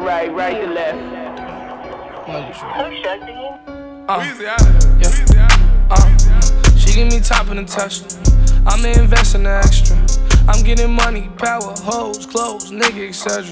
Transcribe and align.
right, 0.00 0.32
right 0.32 0.60
to 0.60 0.66
left. 0.66 0.98
Why 2.28 2.48
you 2.48 2.54
sure? 2.54 2.68
Who's 2.68 3.02
shutting? 3.02 3.36
Weezy 4.08 4.46
out 4.46 4.60
of 4.60 4.82
here. 4.82 4.98
Yeah. 4.98 5.08
Weezy 5.08 5.36
out 5.38 5.52
of 5.52 6.22
here. 6.22 6.36
Uh, 6.70 6.76
she 6.76 6.94
give 6.94 7.08
me 7.08 7.20
top 7.20 7.48
in 7.48 7.56
the 7.58 7.64
touch. 7.64 8.02
I'm 8.66 8.84
investing 8.84 9.44
the 9.44 9.50
extra. 9.64 9.96
I'm 10.48 10.64
getting 10.64 10.90
money, 10.92 11.28
power, 11.38 11.74
hoes, 11.78 12.26
clothes, 12.26 12.70
nigga, 12.70 13.08
etc. 13.08 13.44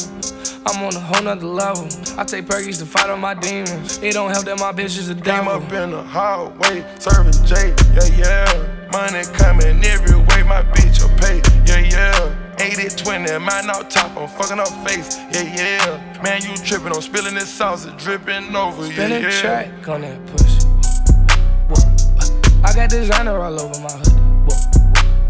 I'm 0.66 0.82
on 0.84 0.94
a 0.94 1.00
whole 1.00 1.22
nother 1.22 1.46
level. 1.46 1.84
I 2.18 2.24
take 2.24 2.46
perkies 2.46 2.78
to 2.80 2.86
fight 2.86 3.08
on 3.08 3.20
my 3.20 3.34
demons. 3.34 3.98
It 4.02 4.14
don't 4.14 4.30
help 4.30 4.44
that 4.46 4.58
my 4.58 4.72
bitch 4.72 4.98
is 4.98 5.08
a 5.08 5.14
Came 5.14 5.22
devil. 5.24 5.52
up 5.52 5.72
in 5.72 5.90
the 5.92 6.02
hallway, 6.02 6.84
serving 6.98 7.32
J, 7.46 7.74
yeah, 7.94 8.16
yeah. 8.16 8.88
Money 8.92 9.22
coming 9.34 9.84
every 9.84 10.16
way, 10.16 10.42
my 10.42 10.62
bitch 10.74 11.00
will 11.02 11.16
pay, 11.18 11.40
yeah, 11.66 11.88
yeah. 11.88 12.47
80 12.60 12.96
20, 12.96 13.38
mine 13.38 13.70
out 13.70 13.90
top, 13.90 14.16
I'm 14.16 14.28
fucking 14.28 14.58
up 14.58 14.68
face, 14.86 15.16
yeah, 15.32 15.42
yeah. 15.42 16.22
Man, 16.22 16.42
you 16.42 16.56
tripping, 16.56 16.92
I'm 16.92 17.00
spilling 17.00 17.34
this 17.34 17.48
sauce, 17.48 17.86
it 17.86 17.96
dripping 17.98 18.54
over, 18.56 18.86
yeah, 18.86 18.92
Spin 18.92 19.12
a 19.12 19.20
yeah. 19.20 19.40
track 19.40 19.88
on 19.88 20.00
that 20.02 20.26
pussy. 20.26 20.66
Whoa, 21.68 21.76
whoa, 21.76 22.62
uh, 22.64 22.68
I 22.68 22.74
got 22.74 22.90
designer 22.90 23.38
all 23.38 23.60
over 23.60 23.80
my 23.80 23.92
hoodie. 23.92 24.10
Whoa, 24.46 24.56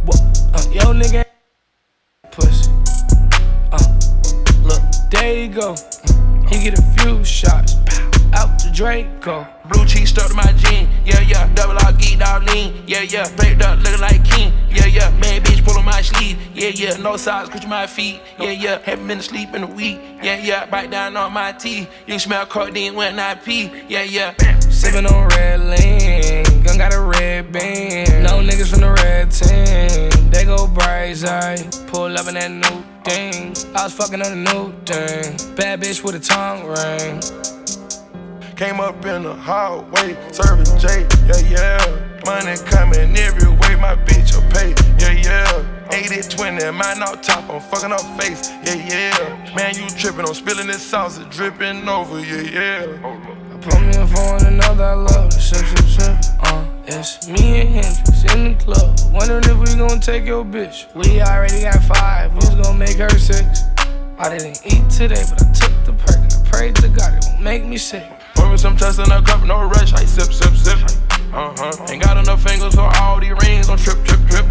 whoa, 0.07 0.17
whoa. 0.17 0.53
Uh, 0.55 0.71
yo, 0.71 0.95
nigga, 0.95 1.25
pussy. 2.31 2.71
Uh, 3.73 3.79
look, 4.65 4.83
there 5.11 5.35
you 5.35 5.49
go. 5.49 5.77
He 6.49 6.63
get 6.65 6.79
a 6.79 6.83
few 6.83 7.23
shots. 7.25 7.75
Draco. 8.79 9.45
Blue 9.65 9.85
cheese 9.87 10.11
stuck 10.11 10.29
to 10.29 10.35
my 10.35 10.53
jean, 10.53 10.89
yeah, 11.05 11.21
yeah. 11.23 11.53
Double 11.55 11.73
R, 11.73 11.93
geeked 11.95 12.21
out 12.21 12.45
lean, 12.45 12.85
yeah, 12.87 13.03
yeah. 13.03 13.29
Baked 13.35 13.61
up, 13.61 13.81
looking 13.81 14.01
like 14.01 14.25
king, 14.25 14.53
yeah, 14.71 14.87
yeah. 14.87 15.11
Man, 15.19 15.43
bitch, 15.43 15.65
pull 15.65 15.77
on 15.77 15.85
my 15.85 16.01
sleeve, 16.01 16.39
yeah, 16.55 16.69
yeah. 16.69 16.97
No 16.97 17.17
socks, 17.17 17.49
cushion 17.49 17.71
my 17.71 17.89
feet, 17.89 18.21
yeah, 18.39 18.53
yeah. 18.53 18.79
Haven't 18.85 19.09
been 19.09 19.19
asleep 19.19 19.53
in 19.53 19.65
a 19.65 19.67
week, 19.67 19.99
yeah, 20.23 20.39
yeah. 20.39 20.65
Bite 20.67 20.93
down 20.93 21.17
on 21.17 21.33
my 21.33 21.51
teeth. 21.51 21.91
You 22.07 22.21
smell 22.21 22.47
codeine 22.47 22.95
when 22.95 23.19
I 23.19 23.35
pee, 23.35 23.69
yeah, 23.89 24.05
yeah. 24.05 24.33
Sippin' 24.71 25.11
on 25.11 25.27
red 25.31 25.59
lean. 25.59 26.63
Gun 26.63 26.79
got 26.79 26.95
a 26.95 27.01
red 27.01 27.51
beam. 27.51 28.23
No 28.23 28.39
niggas 28.39 28.71
from 28.71 28.83
the 28.83 28.93
red 28.93 29.33
team. 29.33 30.31
They 30.31 30.45
go 30.45 30.69
bright 30.69 31.17
side. 31.17 31.67
Pull 31.89 32.17
up 32.17 32.29
in 32.29 32.35
that 32.35 32.53
new 32.53 32.85
thing. 33.03 33.57
I 33.75 33.83
was 33.83 33.95
fucking 33.95 34.23
on 34.23 34.31
a 34.31 34.37
new 34.37 34.71
thing. 34.85 35.57
Bad 35.57 35.81
bitch 35.81 36.05
with 36.05 36.15
a 36.15 36.21
tongue 36.21 36.65
ring. 36.65 37.58
Came 38.59 38.81
up 38.81 39.07
in 39.07 39.23
the 39.23 39.35
hallway, 39.35 40.19
serving 40.33 40.67
J, 40.81 41.07
yeah, 41.29 41.39
yeah. 41.49 42.21
Money 42.27 42.57
coming 42.67 43.17
every 43.17 43.49
way, 43.49 43.77
my 43.77 43.95
bitch 43.95 44.35
will 44.35 44.51
pay, 44.51 44.75
yeah, 44.99 45.13
yeah. 45.13 45.95
80 45.95 46.29
20, 46.29 46.73
mine 46.73 47.01
out 47.01 47.23
top, 47.23 47.49
I'm 47.49 47.61
fucking 47.61 47.93
up 47.93 48.03
face, 48.21 48.51
yeah, 48.65 48.75
yeah. 48.75 49.55
Man, 49.55 49.77
you 49.77 49.89
tripping, 49.91 50.27
I'm 50.27 50.35
spilling 50.35 50.67
this 50.67 50.83
sauce, 50.83 51.19
it 51.19 51.31
dripping 51.31 51.89
over, 51.89 52.19
yeah, 52.19 52.41
yeah. 52.41 52.97
I 53.05 53.59
Put 53.61 53.81
me 53.81 53.97
in 53.97 54.07
for 54.09 54.45
another, 54.45 54.85
I 54.87 54.95
love 54.95 55.31
the 55.31 55.39
sip, 55.39 55.65
sip, 55.65 55.87
sip. 55.87 56.41
Uh, 56.41 56.67
it's 56.87 57.29
me 57.29 57.61
and 57.61 57.69
Hendrix 57.69 58.35
in 58.35 58.59
the 58.59 58.65
club. 58.65 58.99
Wondering 59.13 59.45
if 59.45 59.57
we 59.57 59.79
gon' 59.79 60.01
take 60.01 60.27
your 60.27 60.45
bitch. 60.45 60.93
We 60.97 61.21
already 61.21 61.61
got 61.61 61.81
five, 61.85 62.35
was 62.35 62.57
gon' 62.57 62.77
make 62.77 62.97
her 62.97 63.09
six. 63.21 63.63
I 64.19 64.37
didn't 64.37 64.67
eat 64.67 64.91
today, 64.91 65.23
but 65.31 65.47
I 65.47 65.53
took 65.53 65.85
the 65.85 65.93
perk 65.93 66.17
and 66.17 66.35
I 66.35 66.51
prayed 66.51 66.75
to 66.75 66.89
God 66.89 67.15
it 67.15 67.25
won't 67.25 67.41
make 67.41 67.65
me 67.65 67.79
sick. 67.79 68.18
Pour 68.39 68.49
me 68.49 68.57
some 68.57 68.77
trust 68.77 69.01
in 69.01 69.11
a 69.11 69.21
cup, 69.21 69.43
no 69.45 69.65
rush, 69.65 69.93
I 69.93 70.05
sip, 70.05 70.33
sip, 70.33 70.55
sip. 70.55 70.79
Uh 71.33 71.53
huh. 71.59 71.87
Ain't 71.91 72.03
got 72.03 72.17
enough 72.17 72.41
fingers 72.43 72.75
for 72.75 72.89
all 73.03 73.19
these 73.19 73.35
rings, 73.43 73.67
don't 73.67 73.79
trip, 73.79 73.99
trip, 74.05 74.21
trip. 74.31 74.47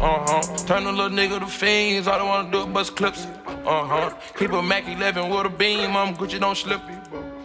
Uh 0.00 0.22
huh. 0.26 0.56
Turn 0.64 0.86
a 0.86 0.92
little 0.92 1.10
nigga 1.10 1.40
to 1.40 1.46
fiends, 1.46 2.06
all 2.06 2.20
I 2.20 2.22
wanna 2.22 2.52
do 2.52 2.60
is 2.60 2.66
bust 2.66 2.94
clips. 2.94 3.26
Uh 3.46 3.84
huh. 3.84 4.14
Keep 4.38 4.52
a 4.52 4.62
Mac 4.62 4.86
11 4.86 5.28
with 5.28 5.46
a 5.46 5.50
beam, 5.50 5.96
I'm 5.96 6.14
Gucci, 6.14 6.38
don't 6.38 6.56
slip. 6.56 6.80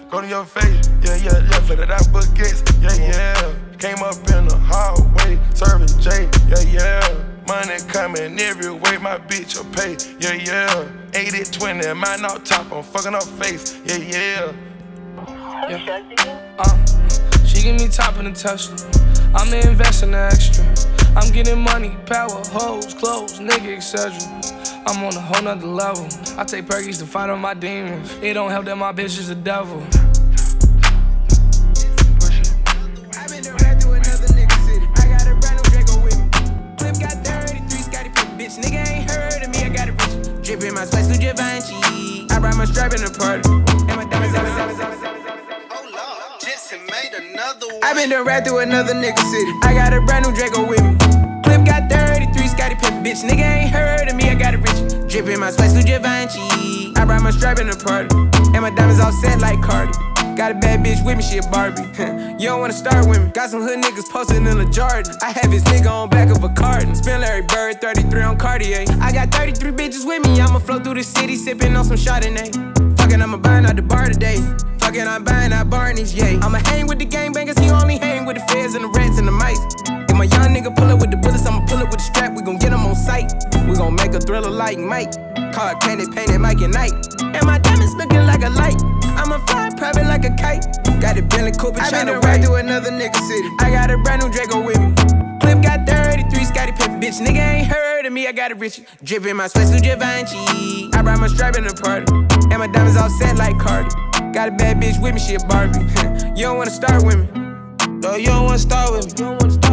Go 0.09 0.21
to 0.21 0.27
your 0.27 0.45
face, 0.45 0.87
yeah, 1.03 1.15
yeah, 1.17 1.49
yeah, 1.49 1.59
for 1.61 1.75
that 1.75 1.89
baguettes, 2.13 2.61
yeah, 2.81 2.95
yeah. 3.11 3.53
Came 3.79 4.01
up 4.03 4.15
in 4.31 4.47
the 4.47 4.55
hallway, 4.55 5.39
serving 5.55 5.89
J, 5.99 6.29
yeah, 6.47 6.61
yeah. 6.71 7.23
Money 7.47 7.77
coming 7.87 8.39
every 8.39 8.71
way, 8.71 8.97
my 8.99 9.17
bitch 9.17 9.57
will 9.57 9.65
pay, 9.73 9.97
yeah, 10.19 10.33
yeah. 10.33 10.87
80 11.13 11.43
20, 11.51 11.93
mine 11.95 12.23
out 12.23 12.45
top, 12.45 12.71
I'm 12.71 12.83
fucking 12.83 13.15
up 13.15 13.23
face, 13.23 13.79
yeah, 13.85 13.97
yeah. 13.97 14.66
Who's 15.65 15.81
shutting? 15.81 16.17
Uh, 16.59 17.45
she 17.45 17.63
give 17.63 17.75
me 17.75 17.87
top 17.87 18.17
in 18.17 18.25
the 18.25 18.31
touch. 18.31 18.69
I'm 19.33 19.51
investing 19.53 20.11
the 20.11 20.29
extra. 20.31 20.63
I'm 21.17 21.31
getting 21.33 21.59
money, 21.59 21.97
power, 22.05 22.41
hoes, 22.47 22.93
clothes, 22.93 23.39
nigga, 23.39 23.75
etc. 23.77 24.13
I'm 24.85 25.03
on 25.03 25.15
a 25.15 25.19
whole 25.19 25.41
nother 25.41 25.65
level. 25.65 26.05
I 26.37 26.43
take 26.43 26.65
perkies 26.65 26.99
to 26.99 27.05
fight 27.05 27.29
on 27.29 27.39
my 27.39 27.53
demons. 27.55 28.13
It 28.21 28.33
don't 28.33 28.51
help 28.51 28.65
that 28.65 28.77
my 28.77 28.93
bitch 28.93 29.17
is 29.17 29.29
a 29.29 29.35
devil. 29.35 29.81
I 33.17 33.27
been 33.27 33.43
to 33.43 33.51
ride 33.63 33.81
through 33.81 33.93
another 33.93 34.27
nigga 34.37 34.57
city. 34.65 34.87
I 34.95 35.07
got 35.09 35.27
a 35.27 35.35
brand 35.41 35.57
new 35.57 35.69
Draco 35.71 36.03
with 36.03 36.17
me. 36.17 36.29
Clip 36.77 36.99
got 37.01 37.25
33, 37.25 37.81
Scottie 37.81 38.09
Pippen, 38.09 38.37
bitch. 38.37 38.59
Nigga 38.61 38.87
ain't 38.87 39.09
heard 39.09 39.43
of 39.43 39.49
me, 39.49 39.65
I 39.65 39.69
got 39.69 39.89
a 39.89 39.91
rich. 39.91 40.45
Drip 40.45 40.73
my 40.73 40.85
spice 40.85 41.07
to 41.07 41.17
Givenchy. 41.17 42.27
I 42.29 42.39
brought 42.39 42.55
my 42.55 42.65
strap 42.65 42.93
in 42.93 43.01
the 43.01 43.09
party. 43.09 43.49
And 43.49 43.97
my 43.97 44.05
diamonds, 44.05 44.33
diamonds, 44.33 44.55
diamonds, 44.55 44.79
diamonds, 44.79 44.79
diamonds. 44.79 45.06
I 47.87 47.93
been 47.93 48.09
to 48.09 48.21
ride 48.21 48.43
through 48.43 48.59
another 48.59 48.93
nigga 48.93 49.17
city. 49.31 49.49
I 49.63 49.73
got 49.73 49.93
a 49.93 50.01
brand 50.01 50.25
new 50.25 50.35
Draco 50.35 50.67
with 50.67 50.83
me. 50.83 50.91
Clip 51.39 51.63
got 51.63 51.89
33, 51.89 52.47
Scottie 52.49 52.75
Pippen, 52.75 53.01
bitch. 53.01 53.23
Nigga 53.23 53.47
ain't 53.47 53.71
heard 53.71 54.09
of 54.09 54.15
me, 54.17 54.27
I 54.27 54.35
got 54.35 54.55
a 54.55 54.57
rich. 54.57 55.07
Drip 55.07 55.25
in 55.27 55.39
my 55.39 55.51
spice 55.51 55.71
to 55.71 55.81
Givenchy. 55.83 56.91
I 56.97 57.05
brought 57.05 57.23
my 57.23 57.31
strap 57.31 57.59
in 57.59 57.67
the 57.67 57.77
party. 57.77 58.13
And 58.51 58.61
my 58.61 58.71
diamonds 58.75 58.99
all 58.99 59.13
set 59.13 59.39
like 59.39 59.61
Cardi. 59.61 59.93
Got 60.35 60.51
a 60.51 60.55
bad 60.55 60.83
bitch 60.83 60.99
with 61.05 61.15
me, 61.15 61.23
she 61.23 61.37
a 61.37 61.43
Barbie. 61.43 61.83
you 62.43 62.49
don't 62.49 62.59
wanna 62.59 62.73
start 62.73 63.07
with 63.07 63.23
me. 63.23 63.31
Got 63.31 63.51
some 63.51 63.61
hood 63.61 63.79
niggas 63.79 64.11
posted 64.11 64.35
in 64.35 64.47
a 64.47 64.69
Jordan. 64.69 65.15
I 65.21 65.31
have 65.31 65.49
his 65.49 65.63
nigga 65.63 65.89
on 65.89 66.09
back 66.09 66.27
of 66.27 66.43
a 66.43 66.49
carton. 66.49 66.93
Spin 66.93 67.21
Larry 67.21 67.43
Bird, 67.43 67.79
33 67.79 68.21
on 68.21 68.37
Cartier. 68.37 68.83
I 68.99 69.13
got 69.13 69.31
33 69.31 69.71
bitches 69.71 70.05
with 70.05 70.27
me. 70.27 70.41
I'ma 70.41 70.59
flow 70.59 70.81
through 70.81 70.95
the 70.95 71.03
city, 71.03 71.37
sipping 71.37 71.73
on 71.77 71.85
some 71.85 71.95
Chardonnay. 71.95 72.66
Fucking, 73.07 73.21
I'ma 73.21 73.37
buying 73.37 73.65
out 73.65 73.77
the 73.77 73.81
bar 73.81 74.07
today. 74.07 74.35
Fucking, 74.79 75.07
I'm 75.07 75.23
buying 75.23 75.53
out 75.53 75.69
Barney's, 75.69 76.13
yeah. 76.13 76.43
I'ma 76.43 76.59
hang 76.67 76.87
with 76.87 76.99
the 76.99 77.05
gangbangers, 77.05 77.57
he 77.57 77.69
only 77.69 77.97
hang 77.97 78.25
with 78.25 78.35
the 78.35 78.43
feds 78.51 78.75
and 78.75 78.83
the 78.83 78.89
rats 78.89 79.17
and 79.17 79.25
the 79.25 79.31
mice. 79.31 79.63
If 79.87 80.17
my 80.17 80.25
young 80.25 80.51
nigga 80.51 80.75
pull 80.75 80.91
up 80.91 80.99
with 80.99 81.11
the 81.11 81.15
bullets, 81.15 81.47
I'ma 81.47 81.65
pull 81.67 81.77
up 81.77 81.87
with 81.87 81.99
the 81.99 82.03
strap. 82.03 82.35
We 82.35 82.41
gon' 82.41 82.57
get 82.57 82.73
him 82.73 82.85
on 82.85 82.95
sight. 82.95 83.31
We 83.65 83.77
gon' 83.77 83.95
make 83.95 84.11
a 84.11 84.19
thriller 84.19 84.51
like 84.51 84.77
Mike. 84.77 85.13
Car 85.53 85.75
candy 85.79 86.03
painted 86.11 86.39
Mike 86.39 86.59
and 86.59 86.73
Night. 86.73 86.91
And 87.23 87.45
my 87.47 87.59
diamonds 87.59 87.95
looking 87.95 88.27
like 88.27 88.43
a 88.43 88.49
light. 88.49 88.75
I'ma 89.15 89.39
fly 89.47 89.69
private 89.77 90.03
like 90.03 90.25
a 90.25 90.35
kite. 90.35 90.67
Got 90.99 91.17
a 91.17 91.21
Bentley 91.21 91.53
Cooper 91.53 91.79
I 91.79 91.87
trying 91.87 92.07
been 92.07 92.15
to 92.15 92.19
to 92.19 92.27
ride 92.27 92.43
through 92.43 92.55
another 92.55 92.91
nigga 92.91 93.15
city. 93.23 93.47
I 93.61 93.71
got 93.71 93.89
a 93.89 93.97
brand 93.99 94.21
new 94.21 94.29
Draco 94.29 94.59
with 94.59 94.81
me. 94.83 95.16
Clip 95.47 95.61
got 95.61 95.87
33, 95.87 96.43
Scottie 96.43 96.73
Pippen, 96.73 96.99
bitch. 96.99 97.25
Nigga 97.25 97.39
ain't 97.39 97.67
heard 97.67 98.05
of 98.05 98.11
me, 98.11 98.27
I 98.27 98.33
got 98.33 98.51
a 98.51 98.55
rich. 98.55 98.81
Drip 99.01 99.25
in 99.25 99.37
my 99.37 99.47
sweats 99.47 99.69
to 99.71 99.79
Givenchy. 99.79 100.89
I 100.91 101.01
brought 101.01 101.21
my 101.21 101.27
strap 101.27 101.55
in 101.55 101.63
the 101.63 101.73
party. 101.73 102.11
And 102.51 102.59
my 102.59 102.67
diamonds 102.67 102.97
all 102.97 103.09
set 103.09 103.37
like 103.37 103.57
Cardi. 103.57 103.87
Got 104.33 104.49
a 104.49 104.51
bad 104.51 104.81
bitch 104.81 105.01
with 105.01 105.13
me, 105.13 105.21
she 105.21 105.35
a 105.35 105.39
Barbie. 105.39 105.79
you 106.35 106.43
don't 106.43 106.57
wanna 106.57 106.69
start 106.69 107.01
with 107.05 107.33
me. 107.33 107.46
No, 108.01 108.15
you 108.15 108.27
don't 108.27 108.45
wanna 108.45 108.59
start 108.59 108.91
with 108.91 109.05
me. 109.19 109.25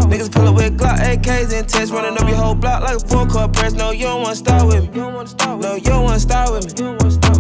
Niggas 0.09 0.33
pull 0.33 0.49
up 0.49 0.55
with 0.55 0.79
Glock 0.79 0.99
AKs 0.99 1.53
and 1.53 1.69
tests, 1.69 1.91
running 1.91 2.17
up 2.19 2.27
your 2.27 2.37
whole 2.37 2.55
block 2.55 2.83
like 2.83 2.97
a 2.97 3.01
full 3.01 3.27
court 3.27 3.53
press. 3.53 3.73
No, 3.75 3.91
you 3.91 4.05
don't 4.05 4.23
wanna 4.23 4.37
start 4.37 4.67
with 4.67 4.95
me. 4.95 5.01
No, 5.01 5.75
you 5.75 5.81
don't 5.83 6.05
wanna 6.05 6.21
start 6.21 6.51
with 6.53 6.81
me. 6.81 6.87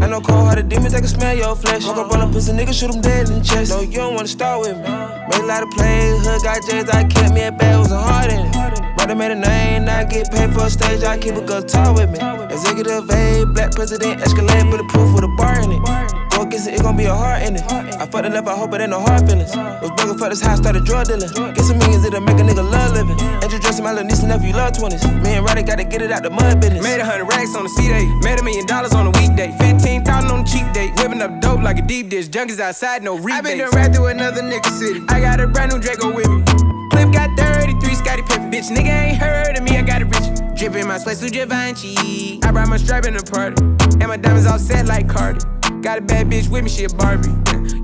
I 0.04 0.08
know 0.08 0.20
cold 0.20 0.44
hearted 0.46 0.68
demons, 0.68 0.92
they 0.92 1.00
can 1.00 1.08
smell 1.08 1.34
your 1.34 1.56
flesh. 1.56 1.86
Walk 1.86 1.96
up 1.96 2.12
on 2.12 2.20
a 2.20 2.32
pussy 2.32 2.52
nigga, 2.52 2.74
shoot 2.74 2.94
him 2.94 3.00
dead 3.00 3.28
in 3.28 3.38
the 3.38 3.44
chest. 3.44 3.70
No, 3.70 3.80
you 3.80 3.92
don't 3.92 4.14
wanna 4.14 4.28
start 4.28 4.60
with 4.60 4.76
me. 4.76 4.82
Made 4.82 5.40
a 5.40 5.46
lot 5.46 5.62
of 5.62 5.70
plays, 5.70 6.26
hood 6.26 6.42
got 6.42 6.60
J's, 6.68 6.88
I 6.90 7.04
kept 7.04 7.32
me 7.32 7.44
a 7.44 7.52
bag, 7.52 7.78
was 7.78 7.90
a 7.90 7.98
heart 7.98 8.30
in 8.30 8.40
it. 8.46 8.96
Brother 8.96 9.14
made 9.14 9.30
a 9.30 9.36
name, 9.36 9.86
now 9.86 10.00
I 10.00 10.04
get 10.04 10.30
paid 10.30 10.52
for 10.52 10.66
a 10.66 10.70
stage, 10.70 11.02
I 11.02 11.16
keep 11.16 11.34
a 11.34 11.62
talk 11.62 11.96
with 11.96 12.10
me. 12.10 12.18
Executive 12.52 13.08
A, 13.10 13.44
black 13.46 13.72
president, 13.72 14.20
Escalade, 14.20 14.70
bulletproof 14.70 15.14
with 15.14 15.24
a 15.24 15.28
bar 15.36 15.60
in 15.60 15.72
it. 15.72 16.23
Go 16.34 16.42
against 16.42 16.66
it, 16.66 16.74
it 16.74 16.82
gon' 16.82 16.96
be 16.96 17.04
a 17.04 17.14
heart 17.14 17.42
in 17.42 17.54
it. 17.54 17.62
I 17.70 18.06
fucked 18.06 18.24
the 18.24 18.30
left, 18.30 18.48
I 18.48 18.56
hope 18.56 18.74
it 18.74 18.80
ain't 18.80 18.90
no 18.90 18.98
hard 18.98 19.22
feelings. 19.28 19.54
Was 19.54 19.90
bugging 19.94 20.18
for 20.18 20.28
this 20.28 20.40
house, 20.40 20.58
started 20.58 20.84
drug 20.84 21.06
dealing. 21.06 21.30
Get 21.54 21.64
some 21.64 21.78
millions, 21.78 22.04
it'll 22.04 22.20
make 22.20 22.38
a 22.38 22.42
nigga 22.42 22.64
love 22.66 22.92
living. 22.92 23.18
Introducing 23.38 23.84
my 23.84 23.92
little 23.92 24.08
niece 24.08 24.18
and 24.18 24.28
nephew, 24.28 24.52
love 24.52 24.72
20s. 24.72 25.22
Me 25.22 25.38
and 25.38 25.46
Roddy 25.46 25.62
gotta 25.62 25.84
get 25.84 26.02
it 26.02 26.10
out 26.10 26.24
the 26.24 26.30
mud 26.30 26.60
business. 26.60 26.82
Made 26.82 26.98
a 26.98 27.04
hundred 27.04 27.26
racks 27.26 27.54
on 27.54 27.66
a 27.66 27.68
C 27.68 27.86
day. 27.86 28.06
Made 28.26 28.40
a 28.40 28.42
million 28.42 28.66
dollars 28.66 28.92
on 28.94 29.06
a 29.06 29.12
weekday. 29.14 29.54
Fifteen 29.58 30.04
thousand 30.04 30.30
on 30.32 30.40
a 30.40 30.44
cheap 30.44 30.66
day. 30.72 30.90
Whipping 30.98 31.22
up 31.22 31.40
dope 31.40 31.62
like 31.62 31.78
a 31.78 31.82
deep 31.82 32.10
dish. 32.10 32.28
Junkies 32.28 32.58
outside, 32.58 33.04
no 33.04 33.14
rebates. 33.16 33.38
I 33.38 33.40
been 33.42 33.58
done 33.58 33.70
ride 33.70 33.94
through 33.94 34.06
another 34.06 34.42
nigga 34.42 34.70
city. 34.74 35.04
I 35.08 35.20
got 35.20 35.38
a 35.38 35.46
brand 35.46 35.72
new 35.72 35.78
Draco 35.78 36.12
with 36.12 36.28
me. 36.28 36.42
Clip 36.90 37.12
got 37.12 37.30
33, 37.38 37.94
Scottie 37.94 38.22
Pippen, 38.22 38.50
bitch. 38.50 38.74
Nigga 38.74 38.90
ain't 38.90 39.18
heard 39.18 39.56
of 39.56 39.62
me, 39.62 39.78
I 39.78 39.82
got 39.82 40.02
a 40.02 40.06
rich. 40.06 40.58
Drip 40.58 40.74
in 40.74 40.88
my 40.88 40.98
sweats 40.98 41.20
to 41.20 41.30
Givenchy. 41.30 42.40
I 42.42 42.50
brought 42.50 42.68
my 42.68 42.76
strap 42.76 43.06
in 43.06 43.14
the 43.14 43.22
party. 43.22 43.62
And 44.02 44.08
my 44.08 44.16
diamonds 44.16 44.46
all 44.46 44.58
set 44.58 44.86
like 44.86 45.08
Cardi. 45.08 45.40
Got 45.84 45.98
a 45.98 46.00
bad 46.00 46.30
bitch 46.30 46.48
with 46.48 46.64
me, 46.64 46.70
she 46.70 46.84
a 46.84 46.88
Barbie. 46.88 47.28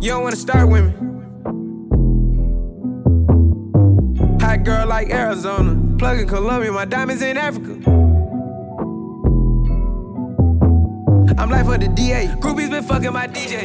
you 0.01 0.09
don't 0.09 0.23
wanna 0.23 0.35
start 0.35 0.71
with 0.71 0.87
me. 0.87 0.93
Hot 4.41 4.65
girl 4.65 4.87
like 4.87 5.11
Arizona. 5.11 5.99
Plug 5.99 6.21
in 6.21 6.27
Colombia, 6.27 6.73
my 6.73 6.87
diamonds 6.87 7.21
in 7.21 7.37
Africa. 7.37 7.75
I'm 11.39 11.51
like 11.51 11.67
for 11.67 11.77
the 11.77 11.93
DA. 11.95 12.29
Groupies 12.41 12.71
been 12.71 12.85
fucking 12.85 13.13
my 13.13 13.27
DJ. 13.27 13.65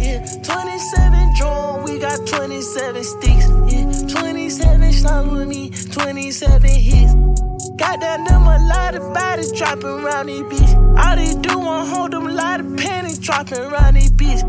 Yeah, 0.00 0.26
27 0.42 1.34
drawn, 1.38 1.84
we 1.84 2.00
got 2.00 2.26
27 2.26 3.04
sticks. 3.04 3.46
Yeah, 3.72 4.08
27 4.08 4.92
songs 4.92 5.30
with 5.30 5.46
me, 5.46 5.70
27 5.70 6.68
hits. 6.68 7.51
Goddamn 7.82 8.24
them 8.24 8.42
a 8.42 8.58
lot 8.68 8.94
of 8.94 9.12
bodies 9.12 9.50
dropping 9.50 10.04
around 10.04 10.26
these 10.26 10.44
beats. 10.44 10.72
All 10.72 11.16
they 11.16 11.34
do 11.34 11.58
want 11.58 11.88
hold 11.88 12.12
them 12.12 12.28
a 12.28 12.32
lot 12.32 12.60
of 12.60 12.76
pennies 12.76 13.18
dropping 13.18 13.58
around 13.58 13.94
these 13.94 14.12
beats. 14.12 14.42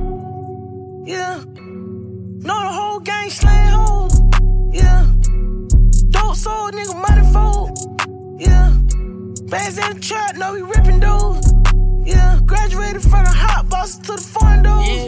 Yeah. 1.04 1.42
Know 2.46 2.60
the 2.68 2.74
whole 2.78 3.00
gang 3.00 3.32
slaying 3.32 3.72
hoes. 3.72 4.22
Yeah. 4.72 5.08
Dope 6.12 6.36
sold, 6.36 6.76
nigga, 6.76 6.96
money 7.08 7.26
fold. 7.34 7.72
Yeah. 8.40 8.70
Bands 9.50 9.80
in 9.80 9.96
the 9.96 10.00
trap, 10.00 10.36
know 10.36 10.54
we 10.54 10.62
ripping 10.62 11.00
those. 11.00 11.52
Yeah. 12.06 12.40
Graduated 12.46 13.02
from 13.02 13.24
the 13.24 13.32
hot 13.32 13.68
bosses 13.68 13.98
to 14.06 14.12
the 14.12 14.22
foreign 14.22 14.62
doors. 14.62 14.88
Yeah, 14.88 15.08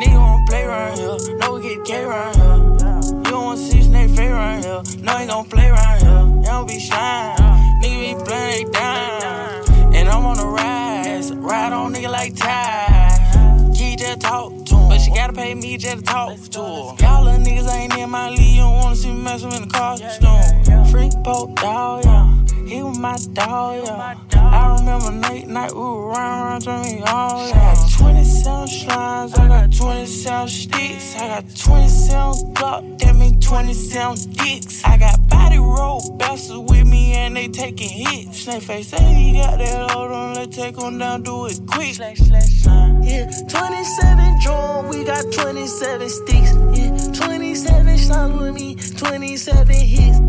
nigga 0.00 0.18
wanna 0.18 0.46
play 0.48 0.62
around 0.62 0.96
here. 0.96 1.36
No, 1.36 1.52
we 1.52 1.62
get 1.62 1.84
K 1.84 2.04
around 2.04 2.36
here. 2.36 2.69
You 3.10 3.22
don't 3.22 3.44
wanna 3.44 3.58
see 3.58 3.82
Snake 3.82 4.10
Fay 4.10 4.28
around 4.28 4.62
here. 4.64 4.82
No, 5.02 5.18
ain't 5.18 5.30
gon' 5.30 5.44
play 5.46 5.68
around 5.68 6.00
here. 6.00 6.44
Don't 6.44 6.68
be 6.68 6.78
shy. 6.78 7.34
Nigga 7.82 8.18
be 8.18 8.24
playing 8.24 8.70
down. 8.70 9.94
And 9.94 10.08
I'm 10.08 10.24
on 10.24 10.36
the 10.36 10.46
rise. 10.46 11.32
Ride 11.32 11.72
on 11.72 11.92
nigga 11.92 12.10
like 12.10 12.36
Ty. 12.36 13.72
Key 13.76 13.96
just 13.96 14.20
talk 14.20 14.50
to 14.66 14.76
him. 14.76 14.88
But 14.88 14.98
she 14.98 15.10
gotta 15.10 15.32
pay 15.32 15.54
me 15.54 15.76
just 15.76 15.98
to 15.98 16.02
talk 16.02 16.38
to 16.38 16.60
her. 16.60 16.94
Y'all 17.00 17.24
little 17.24 17.40
niggas 17.40 17.68
ain't 17.72 17.96
in 17.98 18.10
my 18.10 18.30
league. 18.30 18.56
You 18.56 18.62
don't 18.62 18.74
wanna 18.76 18.96
see 18.96 19.12
me 19.12 19.22
messing 19.22 19.52
in 19.52 19.62
the 19.62 19.68
costume. 19.68 20.84
Freak 20.86 21.12
poke 21.24 21.54
dog, 21.56 22.04
yeah. 22.04 22.26
He 22.66 22.82
was 22.82 22.98
my 22.98 23.16
dog, 23.32 23.86
yeah. 23.86 24.49
I 24.60 24.76
remember 24.78 25.28
late 25.28 25.48
night, 25.48 25.72
we 25.72 25.80
were 25.80 26.08
round, 26.08 26.66
round, 26.66 26.84
drinking 26.84 27.02
all, 27.08 27.48
yeah. 27.48 27.74
27 27.96 28.68
slimes, 28.68 29.38
I 29.38 29.48
got 29.48 29.72
27 29.74 30.48
sticks. 30.48 31.16
I 31.16 31.28
got 31.28 31.56
27 31.56 32.54
Glock, 32.54 32.98
that 32.98 33.16
mean 33.16 33.40
27 33.40 34.32
dicks. 34.32 34.84
I 34.84 34.98
got 34.98 35.28
body 35.28 35.58
roll 35.58 36.00
bastards 36.18 36.70
with 36.70 36.86
me 36.86 37.14
and 37.14 37.36
they 37.36 37.48
taking 37.48 37.88
hits. 37.88 38.42
Snake 38.42 38.62
face 38.62 38.88
say 38.88 39.02
he 39.14 39.32
got 39.32 39.58
that 39.58 39.90
hold 39.90 40.12
on, 40.12 40.34
let's 40.34 40.54
take 40.54 40.76
on 40.78 40.98
down, 40.98 41.22
do 41.22 41.46
it 41.46 41.58
quick. 41.66 41.94
Slash, 41.94 42.18
slash, 42.18 42.62
slime. 42.62 43.02
Yeah, 43.02 43.30
27 43.48 44.40
drawn, 44.42 44.88
we 44.88 45.04
got 45.04 45.24
27 45.32 46.08
sticks. 46.10 46.52
Yeah, 46.74 47.12
27 47.14 47.98
songs 47.98 48.40
with 48.40 48.54
me, 48.54 48.74
27 48.74 49.74
hits. 49.74 50.20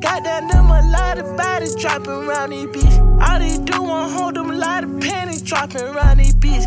Goddamn 0.00 0.48
them 0.48 0.66
a 0.66 0.82
lot 0.92 1.18
of 1.18 1.36
bodies 1.36 1.74
dropping 1.74 2.10
around 2.10 2.50
these 2.50 2.66
beats. 2.66 2.98
All 2.98 3.38
they 3.38 3.58
do 3.70 3.82
want 3.82 4.12
hold 4.12 4.34
them 4.34 4.48
lot 4.48 4.84
of 4.84 5.00
pennies 5.00 5.42
dropping 5.42 5.82
around 5.82 6.18
these 6.18 6.34
beats. 6.34 6.66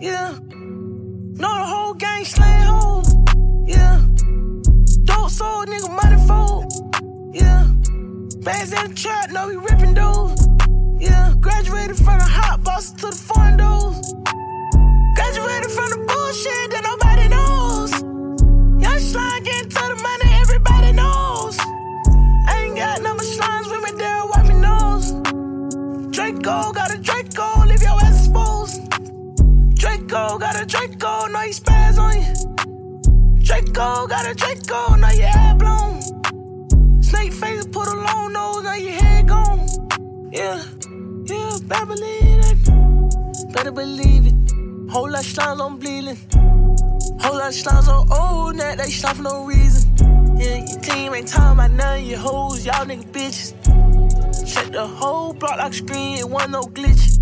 Yeah. 0.00 0.38
Know 1.40 1.54
the 1.62 1.66
whole 1.72 1.94
gang 1.94 2.24
slaying 2.24 2.62
hoes. 2.72 3.08
Yeah. 3.66 4.00
Dope 5.04 5.30
sold, 5.30 5.68
nigga, 5.68 5.90
money 6.00 6.20
fold. 6.28 6.64
Yeah. 7.34 7.64
Bands 8.44 8.72
in 8.72 8.90
the 8.90 8.94
trap, 8.94 9.30
know 9.30 9.48
we 9.48 9.56
ripping 9.56 9.94
those. 9.94 10.38
Yeah. 11.00 11.34
Graduated 11.40 11.96
from 11.96 12.18
the 12.18 12.30
hot 12.38 12.62
bosses 12.62 12.92
to 13.00 13.06
the 13.06 13.16
foreign 13.16 13.56
doors. 13.56 13.98
Graduated 15.16 15.70
from 15.76 15.88
the 15.94 16.00
bullshit 16.08 16.70
that 16.72 16.82
nobody 16.90 17.26
knows. 17.34 17.92
Young 18.84 19.00
slime 19.00 19.42
getting 19.42 19.70
to 19.70 19.82
the 19.92 19.98
money, 20.08 20.19
Draco, 26.42 26.72
got 26.72 26.94
a 26.94 26.98
Draco, 26.98 27.66
leave 27.66 27.82
your 27.82 28.00
ass 28.00 28.26
exposed. 28.26 28.90
Draco, 29.74 30.38
got 30.38 30.58
a 30.58 30.64
Draco, 30.64 31.26
know 31.26 31.40
he 31.40 31.52
spaz 31.52 31.98
on 31.98 32.16
you. 32.16 33.44
Draco, 33.44 34.06
got 34.06 34.26
a 34.26 34.34
Draco, 34.34 34.94
now 34.94 35.10
your 35.10 35.26
head 35.26 35.58
blown. 35.58 36.00
Snake 37.02 37.34
face, 37.34 37.66
put 37.66 37.86
a 37.86 37.94
long 37.94 38.32
nose, 38.32 38.64
now 38.64 38.74
your 38.74 38.92
head 38.92 39.28
gone. 39.28 39.68
Yeah, 40.32 40.62
yeah, 41.26 41.58
better 41.64 41.86
believe 41.86 42.40
it. 42.40 43.52
Better 43.52 43.72
believe 43.72 44.26
it. 44.26 44.90
Whole 44.90 45.10
lot 45.10 45.20
of 45.20 45.26
slimes 45.26 45.60
on 45.60 45.76
bleeding. 45.76 46.16
Whole 47.20 47.36
lot 47.36 47.48
of 47.48 47.54
slimes 47.54 47.86
on 47.86 48.10
old 48.10 48.56
net, 48.56 48.78
they 48.78 48.88
stop 48.88 49.16
for 49.16 49.24
no 49.24 49.44
reason. 49.44 49.90
Yeah, 50.38 50.56
your 50.56 50.80
team 50.80 51.12
ain't 51.12 51.28
talking 51.28 51.52
about 51.52 51.70
none 51.72 52.06
your 52.06 52.18
hoes, 52.18 52.64
y'all 52.64 52.86
nigga 52.86 53.04
bitches. 53.12 53.79
Check 54.52 54.72
the 54.72 54.84
whole 54.84 55.32
block 55.32 55.58
like 55.58 55.72
screen, 55.74 56.18
it 56.18 56.28
wasn't 56.28 56.52
no 56.52 56.62
glitch. 56.62 57.18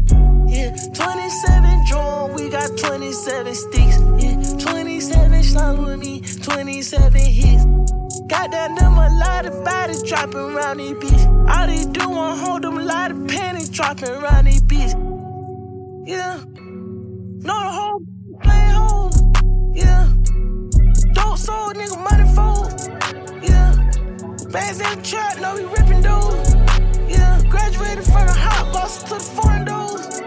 Yeah, 0.49 0.75
27 0.95 1.85
drawn, 1.87 2.33
we 2.33 2.49
got 2.49 2.75
27 2.79 3.55
sticks. 3.55 3.99
Yeah, 4.17 4.57
27 4.57 5.43
slimes 5.43 5.87
with 5.87 5.99
me, 5.99 6.23
27 6.43 7.21
hits. 7.21 7.65
Goddamn 8.29 8.77
them 8.77 8.95
a 8.95 9.09
lot 9.19 9.45
of 9.45 9.63
bodies 9.63 10.03
dropping 10.05 10.41
around 10.41 10.79
these 10.79 10.95
beats. 10.95 11.25
All 11.27 11.67
they 11.67 11.85
do 11.93 12.09
want 12.09 12.41
hold 12.41 12.63
them 12.63 12.79
a 12.79 12.83
lot 12.83 13.11
of 13.11 13.27
pennies 13.29 13.69
dropping 13.69 14.09
around 14.09 14.47
these 14.47 14.63
beats. 14.63 14.95
Yeah. 16.07 16.41
Know 17.45 17.61
the 17.61 17.73
whole 17.79 18.01
playing 18.43 18.71
hoes. 18.71 19.23
Yeah. 19.75 20.09
Dope 21.13 21.37
sold, 21.37 21.77
nigga, 21.77 21.99
money 22.09 22.27
fold. 22.35 22.73
Yeah. 23.43 23.73
Bands 24.51 24.81
in 24.81 24.99
the 24.99 25.03
trap, 25.05 25.39
know 25.41 25.55
we 25.57 25.65
ripping 25.65 26.01
those. 26.01 26.48
Graduated 27.49 28.05
from 28.05 28.27
the 28.27 28.33
hot 28.33 28.73
bosses 28.73 29.05
to 29.05 29.15
the 29.15 29.21
foreign 29.21 29.65
doors. 29.65 30.21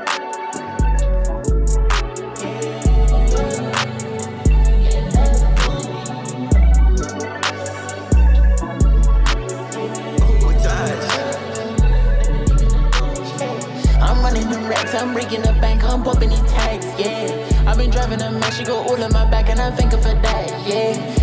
I'm 14.01 14.23
running 14.23 14.49
them 14.49 14.67
racks, 14.67 14.95
I'm 14.95 15.13
breaking 15.13 15.41
the 15.43 15.53
bank, 15.61 15.83
I'm 15.83 16.03
popping 16.03 16.29
these 16.29 16.39
tags, 16.51 16.85
yeah. 16.99 17.65
I've 17.67 17.77
been 17.77 17.91
driving 17.91 18.21
a 18.21 18.31
go 18.65 18.77
all 18.77 19.01
in 19.01 19.11
my 19.11 19.29
back, 19.29 19.49
and 19.49 19.59
I 19.59 19.69
thank 19.71 19.91
her 19.91 19.97
for 19.97 20.13
that, 20.13 20.67
yeah. 20.67 21.20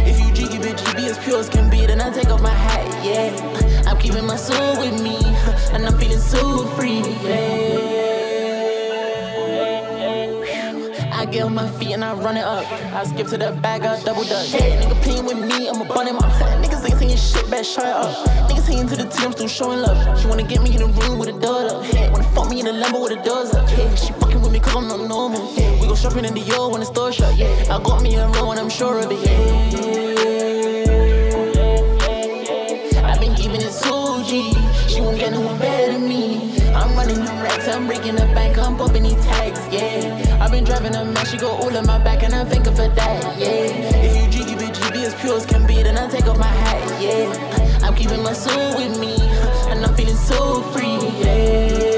As 1.08 1.18
pure 1.24 1.38
as 1.38 1.48
can 1.48 1.70
be, 1.70 1.86
then 1.86 2.00
I 2.00 2.10
take 2.10 2.28
off 2.28 2.42
my 2.42 2.50
hat, 2.50 2.84
yeah. 3.04 3.32
I'm 3.88 3.98
keeping 3.98 4.26
my 4.26 4.36
soul 4.36 4.78
with 4.78 5.02
me, 5.02 5.16
and 5.72 5.86
I'm 5.86 5.98
feeling 5.98 6.18
so 6.18 6.66
free, 6.76 7.00
yeah. 7.22 7.98
I 11.12 11.24
get 11.26 11.42
on 11.42 11.52
my 11.52 11.68
feet 11.78 11.94
and 11.94 12.04
I 12.04 12.14
run 12.14 12.36
it 12.36 12.44
up. 12.44 12.64
I 12.94 13.02
skip 13.02 13.26
to 13.28 13.36
the 13.36 13.50
bag, 13.60 13.82
I 13.82 14.00
double 14.04 14.22
dutch. 14.22 14.54
Yeah, 14.54 14.80
nigga 14.80 15.02
playing 15.02 15.24
with 15.24 15.38
me, 15.38 15.68
I'ma 15.68 15.84
bun 15.84 16.06
him. 16.06 16.16
Niggas 16.16 16.88
ain't 16.88 16.98
saying 16.98 17.16
shit, 17.16 17.50
better 17.50 17.64
shut 17.64 17.86
up. 17.86 18.28
Niggas 18.48 18.68
hating 18.68 18.88
to 18.88 18.96
the 18.96 19.04
team, 19.04 19.26
I'm 19.26 19.32
still 19.32 19.48
showing 19.48 19.80
love. 19.80 20.20
She 20.20 20.28
wanna 20.28 20.44
get 20.44 20.62
me 20.62 20.70
in 20.70 20.78
the 20.78 20.86
room 20.86 21.18
with 21.18 21.28
a 21.28 21.38
door 21.40 21.66
up. 21.66 21.92
Yeah, 21.92 22.12
wanna 22.12 22.22
fuck 22.22 22.48
me 22.48 22.60
in 22.60 22.66
the 22.66 22.72
Lambo 22.72 23.02
with 23.02 23.16
the 23.16 23.22
doors 23.28 23.52
up. 23.52 23.68
Yeah, 23.70 23.92
she 23.96 24.12
fucking 24.12 24.40
with 24.40 24.52
me 24.52 24.60
cause 24.60 24.76
I'm 24.76 24.86
not 24.86 25.08
normal. 25.08 25.52
Yeah, 25.56 25.80
we 25.80 25.88
go 25.88 25.96
shopping 25.96 26.24
in 26.24 26.34
the 26.34 26.40
Dior 26.40 26.70
when 26.70 26.80
the 26.80 26.86
store 26.86 27.10
shut. 27.10 27.34
Yeah, 27.36 27.48
I 27.64 27.82
got 27.82 28.00
me 28.00 28.14
a 28.14 28.28
roll 28.28 28.52
and 28.52 28.60
I'm 28.60 28.70
sure 28.70 29.00
of 29.00 29.10
it. 29.10 29.18
Yeah. 29.26 30.37
She 34.28 35.00
won't 35.00 35.18
get 35.18 35.32
no 35.32 35.40
one 35.40 35.58
better 35.58 35.92
than 35.92 36.06
me. 36.06 36.60
I'm 36.74 36.94
running 36.94 37.24
them 37.24 37.42
racks, 37.42 37.66
I'm 37.66 37.86
breaking 37.86 38.16
the 38.16 38.26
bank, 38.34 38.58
I'm 38.58 38.76
popping 38.76 39.04
these 39.04 39.24
tags, 39.24 39.58
yeah. 39.72 40.38
I've 40.38 40.50
been 40.50 40.64
driving 40.64 40.94
a 40.94 41.02
man, 41.02 41.24
she 41.24 41.38
go 41.38 41.52
all 41.52 41.74
in 41.74 41.86
my 41.86 41.98
back, 41.98 42.22
and 42.22 42.34
I 42.34 42.44
thank 42.44 42.66
her 42.66 42.72
for 42.72 42.88
that, 42.88 43.38
yeah. 43.38 43.46
If 43.46 44.14
you 44.14 44.30
jiggy 44.30 44.54
bitch, 44.54 44.84
you 44.84 44.92
be 44.92 45.06
as 45.06 45.14
pure 45.14 45.34
as 45.34 45.46
can 45.46 45.66
be, 45.66 45.82
then 45.82 45.96
I 45.96 46.10
take 46.10 46.26
off 46.26 46.36
my 46.36 46.46
hat, 46.46 47.02
yeah. 47.02 47.80
I'm 47.82 47.94
keeping 47.94 48.22
my 48.22 48.34
soul 48.34 48.76
with 48.76 49.00
me, 49.00 49.16
and 49.70 49.82
I'm 49.82 49.94
feeling 49.94 50.14
so 50.14 50.60
free, 50.72 50.98
yeah. 51.24 51.97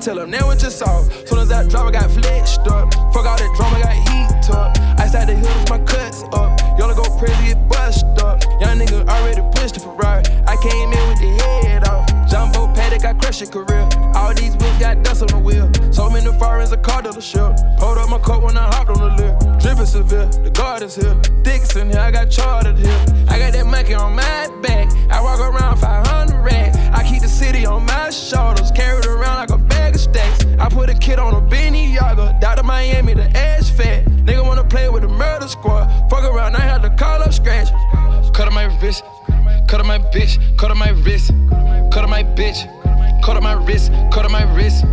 Tell 0.00 0.18
him, 0.18 0.30
now 0.30 0.46
what 0.46 0.62
you 0.62 0.70
saw. 0.70 1.02
Soon 1.26 1.40
as 1.40 1.48
that 1.48 1.68
drama 1.68 1.92
got 1.92 2.10
flexed 2.10 2.60
up. 2.60 2.92
Fuck 3.12 3.26
all 3.26 3.36
that 3.36 3.52
drama, 3.56 3.78
got 3.80 3.92
heat 3.92 4.50
up. 4.50 4.72
I 4.98 5.06
started 5.06 5.36
the 5.36 5.46
hills, 5.46 5.68
my 5.68 5.78
cuts 5.84 6.22
up. 6.32 6.58
Y'all 6.78 6.94
go 6.94 7.04
crazy, 7.18 7.52
get 7.52 7.68
bust 7.68 8.04
up. 8.18 8.42
Young 8.60 8.78
nigga 8.78 9.06
already 9.06 9.42
pushed 9.54 9.74
the 9.74 9.80
Ferrari. 9.80 10.24
I 10.46 10.56
came 10.56 10.92
in 10.92 11.08
with 11.08 11.20
the 11.20 11.30
head 11.68 11.88
off. 11.88 12.08
Jumbo 12.30 12.72
paddock, 12.72 13.04
I 13.04 13.12
crushed 13.14 13.42
your 13.42 13.50
career. 13.50 13.86
All 14.14 14.32
these 14.32 14.56
wheels 14.56 14.78
got 14.78 15.02
dust 15.02 15.22
on 15.22 15.28
the 15.28 15.38
wheel. 15.38 15.70
So 15.92 16.08
many 16.08 16.32
foreigns, 16.38 16.72
a 16.72 16.78
car 16.78 17.02
dealership. 17.02 17.52
Pulled 17.78 17.98
up 17.98 18.08
my 18.08 18.18
coat 18.18 18.42
when 18.42 18.56
I 18.56 18.66
hopped 18.72 18.90
on 18.90 19.00
the 19.04 19.12
lip. 19.20 19.60
Dripping 19.60 19.86
severe, 19.86 20.26
the 20.26 20.50
guard 20.50 20.82
is 20.82 20.96
here. 20.96 21.14
Dixon 21.42 21.90
here, 21.90 22.00
I 22.00 22.10
got 22.10 22.30
chartered 22.30 22.78
here. 22.78 23.04
I 23.28 23.38
got 23.38 23.52
that 23.52 23.66
monkey 23.66 23.94
on 23.94 24.14
my 24.14 24.48
back. 24.62 24.88
I 25.10 25.20
walk 25.20 25.40
around 25.40 25.76
500 25.76 26.40
racks. 26.40 26.78
I 26.78 27.04
keep 27.04 27.20
the 27.20 27.28
city 27.28 27.66
on 27.66 27.84
my 27.84 28.08
shoulders, 28.08 28.70
carried 28.70 29.04
around 29.04 29.36
like 29.36 29.50
a. 29.50 29.59
I 30.60 30.68
put 30.68 30.90
a 30.90 30.94
kid 30.94 31.18
on 31.18 31.32
a 31.32 31.40
Benny 31.40 31.90
Yaga, 31.94 32.36
down 32.38 32.58
to 32.58 32.62
Miami, 32.62 33.14
the 33.14 33.24
ass 33.34 33.70
fat. 33.70 34.04
Nigga 34.04 34.44
wanna 34.44 34.62
play 34.62 34.90
with 34.90 35.02
the 35.02 35.08
murder 35.08 35.48
squad. 35.48 35.88
Fuck 36.10 36.24
around, 36.24 36.54
I 36.54 36.60
had 36.60 36.82
to 36.82 36.90
call 36.90 37.22
up 37.22 37.32
scratch. 37.32 37.68
Cut 38.34 38.46
up 38.46 38.52
my 38.52 38.66
wrist, 38.78 39.02
cut 39.66 39.80
up 39.80 39.86
my 39.86 39.98
bitch, 39.98 40.38
cut 40.58 40.70
up 40.70 40.76
my 40.76 40.90
wrist, 40.90 41.32
cut 41.90 42.04
up 42.04 42.10
my 42.10 42.22
bitch, 42.22 42.60
cut 43.22 43.38
up 43.38 43.42
my 43.42 43.54
wrist, 43.54 43.90
cut 44.12 44.26
up 44.26 44.30
my 44.30 44.44
wrist. 44.54 44.84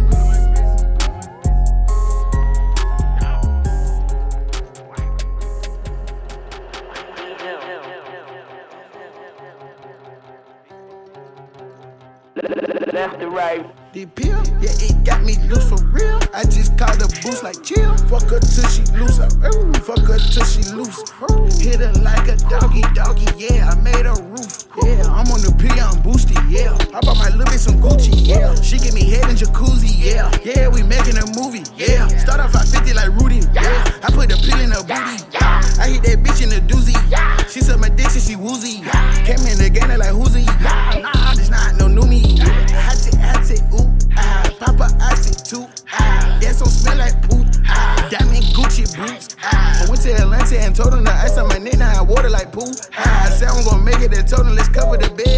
Left 12.97 13.19
to 13.19 13.29
right. 13.29 13.63
The 13.93 14.07
pill, 14.07 14.41
yeah, 14.57 14.73
it 14.81 15.05
got 15.05 15.21
me 15.21 15.37
loose 15.45 15.69
for 15.69 15.77
real. 15.93 16.17
I 16.33 16.41
just 16.49 16.73
called 16.81 16.97
the 16.97 17.05
boost 17.21 17.43
like 17.45 17.61
chill. 17.61 17.93
Fuck 18.09 18.25
her 18.33 18.41
till 18.41 18.65
she 18.73 18.81
loose. 18.97 19.21
ooh, 19.21 19.69
Fuck 19.85 20.01
her 20.09 20.17
till 20.17 20.41
she 20.49 20.65
loose. 20.73 20.97
Ooh, 21.21 21.45
Hit 21.61 21.77
her 21.77 21.93
like 22.01 22.25
a 22.25 22.33
doggy, 22.49 22.81
doggy, 22.97 23.29
yeah. 23.37 23.69
I 23.69 23.77
made 23.85 24.09
her 24.09 24.17
roof. 24.33 24.65
Yeah, 24.81 25.05
I'm 25.13 25.29
on 25.29 25.45
the 25.45 25.53
pill, 25.61 25.77
I'm 25.77 26.01
boosted, 26.01 26.41
yeah. 26.49 26.73
I 26.89 26.97
bought 27.05 27.21
my 27.21 27.29
little 27.29 27.45
bitch 27.45 27.69
some 27.69 27.77
Gucci, 27.77 28.17
yeah. 28.17 28.57
She 28.65 28.81
give 28.81 28.97
me 28.97 29.05
head 29.05 29.29
in 29.29 29.37
jacuzzi, 29.37 29.93
yeah. 29.93 30.33
Yeah, 30.41 30.65
we 30.67 30.81
making 30.81 31.21
a 31.21 31.25
movie, 31.37 31.69
yeah. 31.77 32.09
Start 32.17 32.41
off 32.41 32.57
at 32.57 32.65
50 32.65 32.97
like 32.97 33.13
Rudy, 33.21 33.45
yeah. 33.53 33.93
I 34.01 34.09
put 34.09 34.33
the 34.33 34.41
pill 34.41 34.57
in 34.57 34.73
her 34.73 34.81
booty. 34.81 35.21
I 35.77 35.93
hit 35.93 36.01
that 36.09 36.25
bitch 36.25 36.41
in 36.41 36.49
the 36.49 36.65
doozy. 36.65 36.97
She 37.49 37.61
suck 37.61 37.77
my 37.77 37.89
dick, 37.89 38.09
and 38.09 38.21
she 38.25 38.35
woozy. 38.35 38.81
Yeah. 38.81 39.21
Came 39.21 39.45
in 39.45 39.61
the 39.61 39.69
game 39.69 39.89
like 39.93 40.09
who's 40.09 40.33
he? 40.33 40.45
Nah, 40.61 41.33
this 41.33 41.49
not 41.49 41.77
no 41.77 41.87
new 41.87 42.05
me. 42.05 42.36
Told 54.27 54.45
them 54.45 54.55
let's 54.55 54.67
cover 54.67 54.97
the 54.97 55.09
bed 55.11 55.36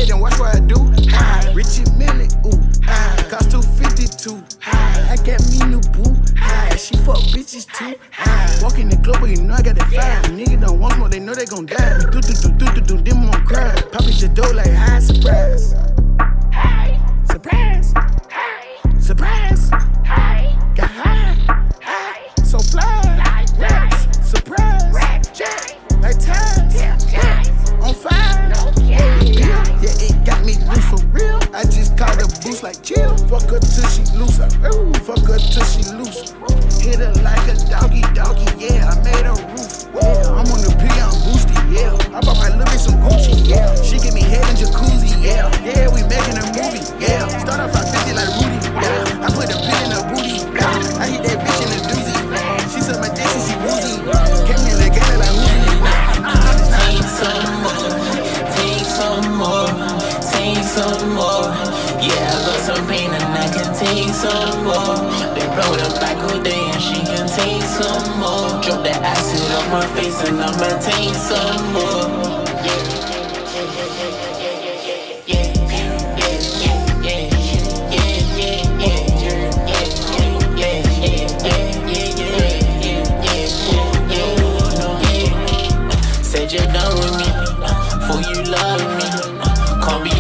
some 64.20 64.64
more. 64.66 65.00
Been 65.34 65.50
rolled 65.56 65.80
up 65.80 65.96
day 66.44 66.60
and 66.74 66.82
she 66.82 67.00
can 67.10 67.26
take 67.28 67.64
some 67.64 68.20
more. 68.20 68.62
Drop 68.62 68.84
the 68.84 68.92
acid 68.92 69.52
off 69.56 69.68
my 69.72 69.86
face 69.96 70.20
and 70.28 70.42
I'ma 70.42 70.70
take 70.84 71.16
some 71.16 71.74
more. 71.74 72.40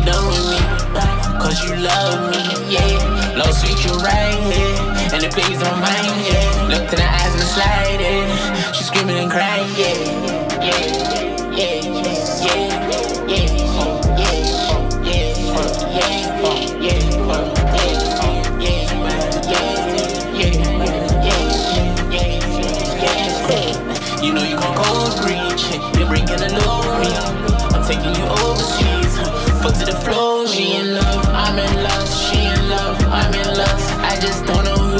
Love 0.05 0.25
me, 0.51 0.59
cause 1.39 1.59
you 1.65 1.75
love 1.75 2.31
me, 2.31 2.38
right 4.03 4.39
here, 4.51 4.75
and 5.13 5.23
the 5.23 5.29
please 5.29 5.59
don't 5.59 5.79
mind 5.79 6.07
it. 6.07 6.69
Looked 6.69 6.93
in 6.93 6.99
her 6.99 7.07
eyes 7.07 7.33
and 7.33 7.43
I 7.43 7.49
slide 7.55 8.01
it. 8.01 8.75
She 8.75 8.83
screaming 8.83 9.17
and 9.17 9.31
crying, 9.31 9.69
yeah, 9.75 9.93
yeah, 10.61 10.83
yeah, 11.55 11.81
yeah, 11.81 11.99
yeah, 12.43 12.69
yeah. 13.27 13.59
You 24.21 24.33
know 24.33 24.43
you 24.43 24.57
gon' 24.59 24.75
cold 24.75 25.15
breach, 25.21 25.63
you're 25.97 26.07
breaking 26.07 26.37
the 26.37 26.49
low 26.59 26.81
I'm 27.73 27.83
taking 27.87 28.13
you 28.13 28.25
overseas, 28.43 29.17
foot 29.61 29.75
to 29.75 29.85
the 29.85 29.97
floor, 30.03 30.45
she 30.45 30.88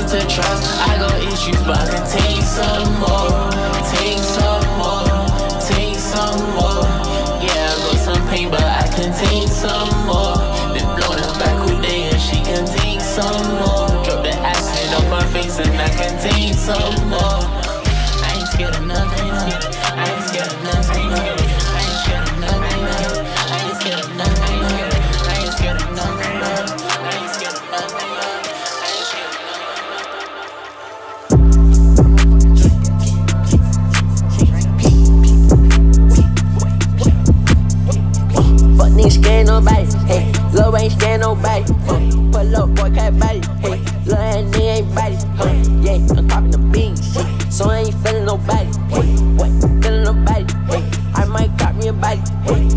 to 0.10 0.18
trust. 0.26 0.66
I 0.90 0.98
got 0.98 1.14
issues, 1.22 1.62
but 1.62 1.78
I 1.78 1.86
can 1.86 2.06
take 2.10 2.42
some 2.42 2.90
more. 2.98 3.30
Take 3.94 4.18
some 4.18 4.66
more. 4.82 5.06
Take 5.62 6.00
some 6.00 6.42
more. 6.58 6.82
Yeah, 7.46 7.70
I 7.70 7.78
got 7.86 7.98
some 7.98 8.28
pain, 8.30 8.50
but 8.50 8.64
I 8.64 8.88
can 8.88 9.14
take 9.14 9.48
some 9.48 9.90
more. 10.08 10.34
Been 10.74 10.90
blowing 10.98 11.22
her 11.22 11.34
back 11.38 11.60
all 11.62 11.80
day, 11.80 12.10
and 12.10 12.20
she 12.20 12.42
can 12.42 12.66
take 12.66 13.02
some 13.02 13.54
more. 13.62 13.88
Drop 14.04 14.24
the 14.24 14.34
acid 14.34 14.96
off 14.98 15.08
my 15.12 15.24
face, 15.32 15.60
and 15.60 15.80
I 15.80 15.90
can 15.90 16.18
take 16.20 16.56
some 16.56 17.10
more. 17.10 17.59
Ain't 40.90 41.00
scared 41.00 41.22
nobody. 41.22 41.74
Huh. 41.86 42.00
Pull 42.32 42.56
up, 42.56 42.76
boy, 42.76 42.92
cat 42.92 43.20
body, 43.20 43.42
hey, 43.62 43.78
that 44.06 44.46
nigga 44.46 44.78
ain't 44.78 44.96
body. 44.96 45.16
Huh. 45.38 45.54
Yeah, 45.82 46.18
I'm 46.18 46.28
popping 46.28 46.52
the 46.52 46.58
beans, 46.58 47.02
so 47.56 47.70
I 47.70 47.80
ain't 47.80 47.96
feeling 48.04 48.26
nobody. 48.26 48.70
Hey, 48.90 49.16
what? 49.38 49.52
Feeling 49.84 50.04
nobody, 50.04 50.46
hey, 50.70 50.84
I 51.16 51.26
might 51.26 51.58
cop 51.58 51.76
me 51.76 51.88
a 51.88 51.94
body, 51.94 52.22
hey, 52.46 52.70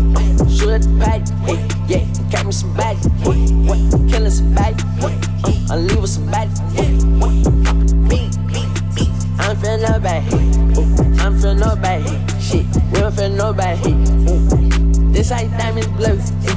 shoot 0.49 0.69
at 0.69 0.81
the 0.81 0.97
patty, 0.99 1.33
hey, 1.45 1.59
yeah, 1.87 2.31
got 2.31 2.45
me 2.45 2.51
some 2.51 2.73
body, 2.75 2.97
hey, 3.23 3.53
what? 3.67 3.79
Killing 4.09 4.31
somebody, 4.31 4.75
hey, 4.99 5.17
uh, 5.43 5.73
I'm 5.73 5.87
leaving 5.87 6.07
somebody, 6.07 6.51
hey, 6.73 6.93
what? 7.19 7.33
Popping 7.63 7.87
the 7.87 7.95
beans, 8.09 8.37
beans, 8.37 8.95
beans. 8.95 9.25
I'm 9.39 9.57
feeling 9.57 9.81
nobody, 9.81 10.25
hey, 10.29 11.23
I'm 11.23 11.39
feeling 11.39 11.59
nobody, 11.59 12.03
shit, 12.39 12.65
we 12.91 12.99
don't 12.99 13.13
feel 13.13 13.29
nobody, 13.29 13.77
hey, 13.77 13.95
ooh. 14.31 14.83
This 15.13 15.29
how 15.29 15.45
diamonds 15.57 15.87
glow. 15.87 16.52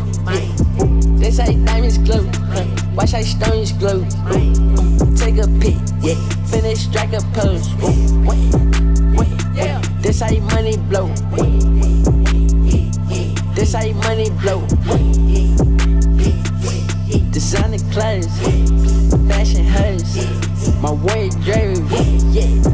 This 1.37 1.49
how 1.49 1.64
diamonds 1.66 1.99
glow. 1.99 2.25
huh. 2.49 2.64
Watch 2.94 3.12
how 3.12 3.20
stones 3.20 3.72
glow. 3.72 3.99
Ooh, 4.33 5.16
Take 5.16 5.37
a 5.37 5.46
pic, 5.61 5.77
yeah. 6.01 6.14
Finish, 6.46 6.85
strike 6.88 7.12
a 7.12 7.20
pose. 7.35 7.68
Ooh, 7.85 8.25
wait, 8.25 8.55
wait, 9.18 9.29
yeah. 9.55 9.83
This 10.01 10.20
how 10.20 10.35
money 10.49 10.79
blow. 10.88 11.09
This 13.55 13.75
how 13.75 13.87
money 14.09 14.31
blow. 14.40 14.66
Designer 17.33 17.77
clothes, 17.92 18.33
fashion 19.29 19.66
hers. 19.66 20.16
My 20.81 20.90
wardrobe, 20.90 21.87
yeah. 22.33 22.65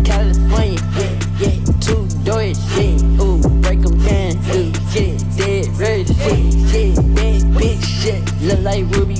Like 8.72 9.11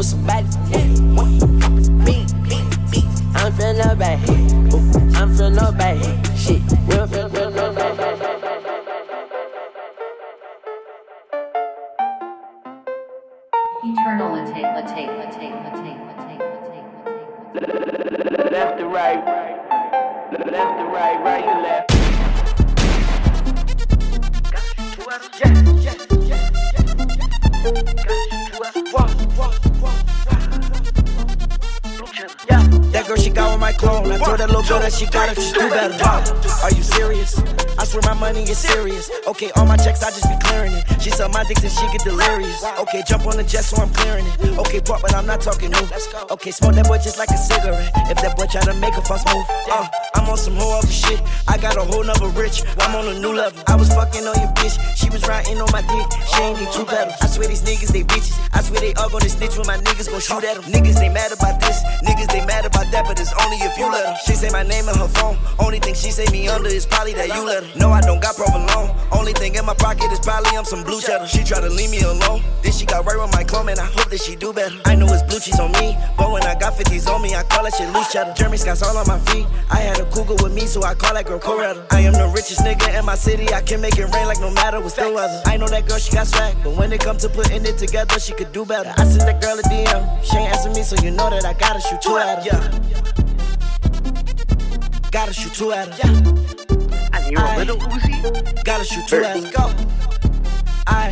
Leaving 0.00 0.02
somebody, 0.02 1.39
My 41.50 41.68
she 41.68 41.90
get 41.90 42.04
delirious. 42.04 42.62
Okay, 42.78 43.02
jump 43.04 43.26
on 43.26 43.36
the 43.36 43.42
jet, 43.42 43.66
so 43.66 43.82
I'm 43.82 43.90
clearing 43.90 44.24
it. 44.24 44.56
Okay, 44.62 44.80
pop, 44.80 45.02
but 45.02 45.12
I'm 45.14 45.26
not 45.26 45.40
talking 45.40 45.72
new. 45.74 45.86
Okay, 46.30 46.52
smoke 46.52 46.78
that 46.78 46.86
boy 46.86 46.98
just 47.02 47.18
like 47.18 47.30
a 47.30 47.36
cigarette. 47.36 47.90
If 48.06 48.22
that 48.22 48.38
boy 48.38 48.46
try 48.46 48.62
to 48.62 48.74
make 48.78 48.94
a 48.94 49.02
fuss 49.02 49.26
move, 49.26 49.42
uh, 49.66 49.88
I'm 50.14 50.30
on 50.30 50.38
some 50.38 50.54
whole 50.54 50.78
other 50.78 50.86
shit. 50.86 51.18
I 51.48 51.58
got 51.58 51.76
a 51.76 51.82
whole 51.82 52.04
nother 52.04 52.28
rich. 52.38 52.62
I'm 52.78 52.94
on 52.94 53.08
a 53.10 53.18
new 53.18 53.34
level. 53.34 53.58
I 53.66 53.74
was 53.74 53.90
fucking 53.90 54.22
on 54.22 54.38
your 54.38 54.52
bitch. 54.54 54.78
She 54.94 55.10
was 55.10 55.26
riding 55.26 55.58
on 55.58 55.66
my 55.74 55.82
dick. 55.82 56.06
She 56.30 56.38
ain't 56.38 56.60
need 56.60 56.70
two 56.70 56.86
pedals. 56.86 57.18
I 57.20 57.26
swear 57.26 57.48
these 57.48 57.66
niggas, 57.66 57.90
they 57.90 58.04
bitches. 58.04 58.38
I 58.54 58.62
swear 58.62 58.78
they 58.78 58.94
all 58.94 59.10
gonna 59.10 59.28
snitch 59.28 59.58
when 59.58 59.66
my 59.66 59.78
niggas 59.82 60.06
gon' 60.06 60.22
shoot 60.22 60.46
at 60.46 60.54
them. 60.54 60.70
Niggas, 60.70 61.02
they 61.02 61.10
mad 61.10 61.34
about 61.34 61.58
this. 61.58 61.82
Niggas, 62.06 62.30
they 62.30 62.46
mad 62.46 62.62
about 62.62 62.86
that, 62.94 63.10
but 63.10 63.18
it's 63.18 63.34
only 63.42 63.58
if 63.58 63.74
you 63.74 63.90
let 63.90 64.06
them. 64.06 64.14
Say 64.40 64.48
my 64.48 64.62
name 64.62 64.88
in 64.88 64.96
her 64.96 65.06
phone. 65.20 65.36
Only 65.58 65.80
thing 65.80 65.92
she 65.92 66.10
say 66.10 66.24
me 66.32 66.48
under 66.48 66.70
is 66.70 66.86
probably 66.86 67.12
that 67.12 67.28
you 67.28 67.44
let 67.44 67.62
her. 67.62 67.78
No, 67.78 67.90
I 67.90 68.00
don't 68.00 68.22
got 68.22 68.36
provolone. 68.36 68.88
Only 69.12 69.34
thing 69.34 69.54
in 69.54 69.66
my 69.66 69.74
pocket 69.74 70.10
is 70.12 70.18
probably 70.18 70.56
I'm 70.56 70.64
some 70.64 70.82
blue 70.82 70.98
cheddar. 70.98 71.28
She 71.28 71.44
try 71.44 71.60
to 71.60 71.68
leave 71.68 71.90
me 71.90 72.00
alone. 72.00 72.40
Then 72.62 72.72
she 72.72 72.86
got 72.86 73.04
right 73.04 73.20
with 73.20 73.30
my 73.36 73.44
clone, 73.44 73.68
and 73.68 73.78
I 73.78 73.84
hope 73.84 74.08
that 74.08 74.22
she 74.22 74.36
do 74.36 74.54
better. 74.54 74.74
I 74.86 74.94
know 74.94 75.04
it's 75.12 75.22
blue 75.28 75.40
cheese 75.40 75.60
on 75.60 75.72
me, 75.72 75.94
but 76.16 76.32
when 76.32 76.42
I 76.44 76.58
got 76.58 76.72
50s 76.72 77.06
on 77.06 77.20
me, 77.20 77.34
I 77.34 77.42
call 77.42 77.64
that 77.64 77.74
shit 77.74 77.92
loose 77.92 78.10
cheddar. 78.10 78.32
Jeremy 78.32 78.56
Scott's 78.56 78.82
all 78.82 78.96
on 78.96 79.06
my 79.06 79.18
feet. 79.28 79.44
I 79.68 79.76
had 79.76 80.00
a 80.00 80.06
cougar 80.08 80.42
with 80.42 80.54
me, 80.54 80.64
so 80.64 80.82
I 80.84 80.94
call 80.94 81.12
that 81.12 81.26
girl 81.26 81.38
Coretta. 81.38 81.84
I 81.92 82.00
am 82.00 82.14
the 82.14 82.32
richest 82.34 82.60
nigga 82.60 82.98
in 82.98 83.04
my 83.04 83.16
city. 83.16 83.52
I 83.52 83.60
can 83.60 83.82
make 83.82 83.98
it 83.98 84.08
rain 84.08 84.24
like 84.24 84.40
no 84.40 84.48
matter 84.50 84.80
what's 84.80 84.96
the 84.96 85.12
weather. 85.12 85.42
I 85.44 85.58
know 85.58 85.68
that 85.68 85.86
girl, 85.86 85.98
she 85.98 86.16
got 86.16 86.26
swag, 86.26 86.56
but 86.64 86.74
when 86.78 86.90
it 86.94 87.00
come 87.04 87.18
to 87.18 87.28
putting 87.28 87.66
it 87.66 87.76
together, 87.76 88.18
she 88.18 88.32
could 88.32 88.52
do 88.52 88.64
better. 88.64 88.94
I 88.96 89.04
sent 89.04 89.28
that 89.28 89.42
girl 89.42 89.58
a 89.58 89.62
DM. 89.68 90.24
She 90.24 90.38
ain't 90.38 90.48
answer 90.48 90.70
me, 90.70 90.80
so 90.82 90.96
you 91.04 91.10
know 91.10 91.28
that 91.28 91.44
I 91.44 91.52
gotta 91.52 91.80
shoot 91.82 92.00
two 92.00 92.16
at 92.16 92.48
her. 92.48 92.56
Yeah. 92.56 93.29
Gotta 95.10 95.32
shoot 95.32 95.52
two 95.52 95.72
at 95.72 95.88
her. 95.88 96.10
I 97.12 97.28
need 97.28 97.38
a 97.38 97.58
little 97.58 97.76
Uzi. 97.78 98.64
Gotta 98.64 98.84
shoot 98.84 99.06
two 99.08 99.24
at 99.24 99.42
her. 99.42 99.50
Go. 99.50 99.74
I 100.86 101.10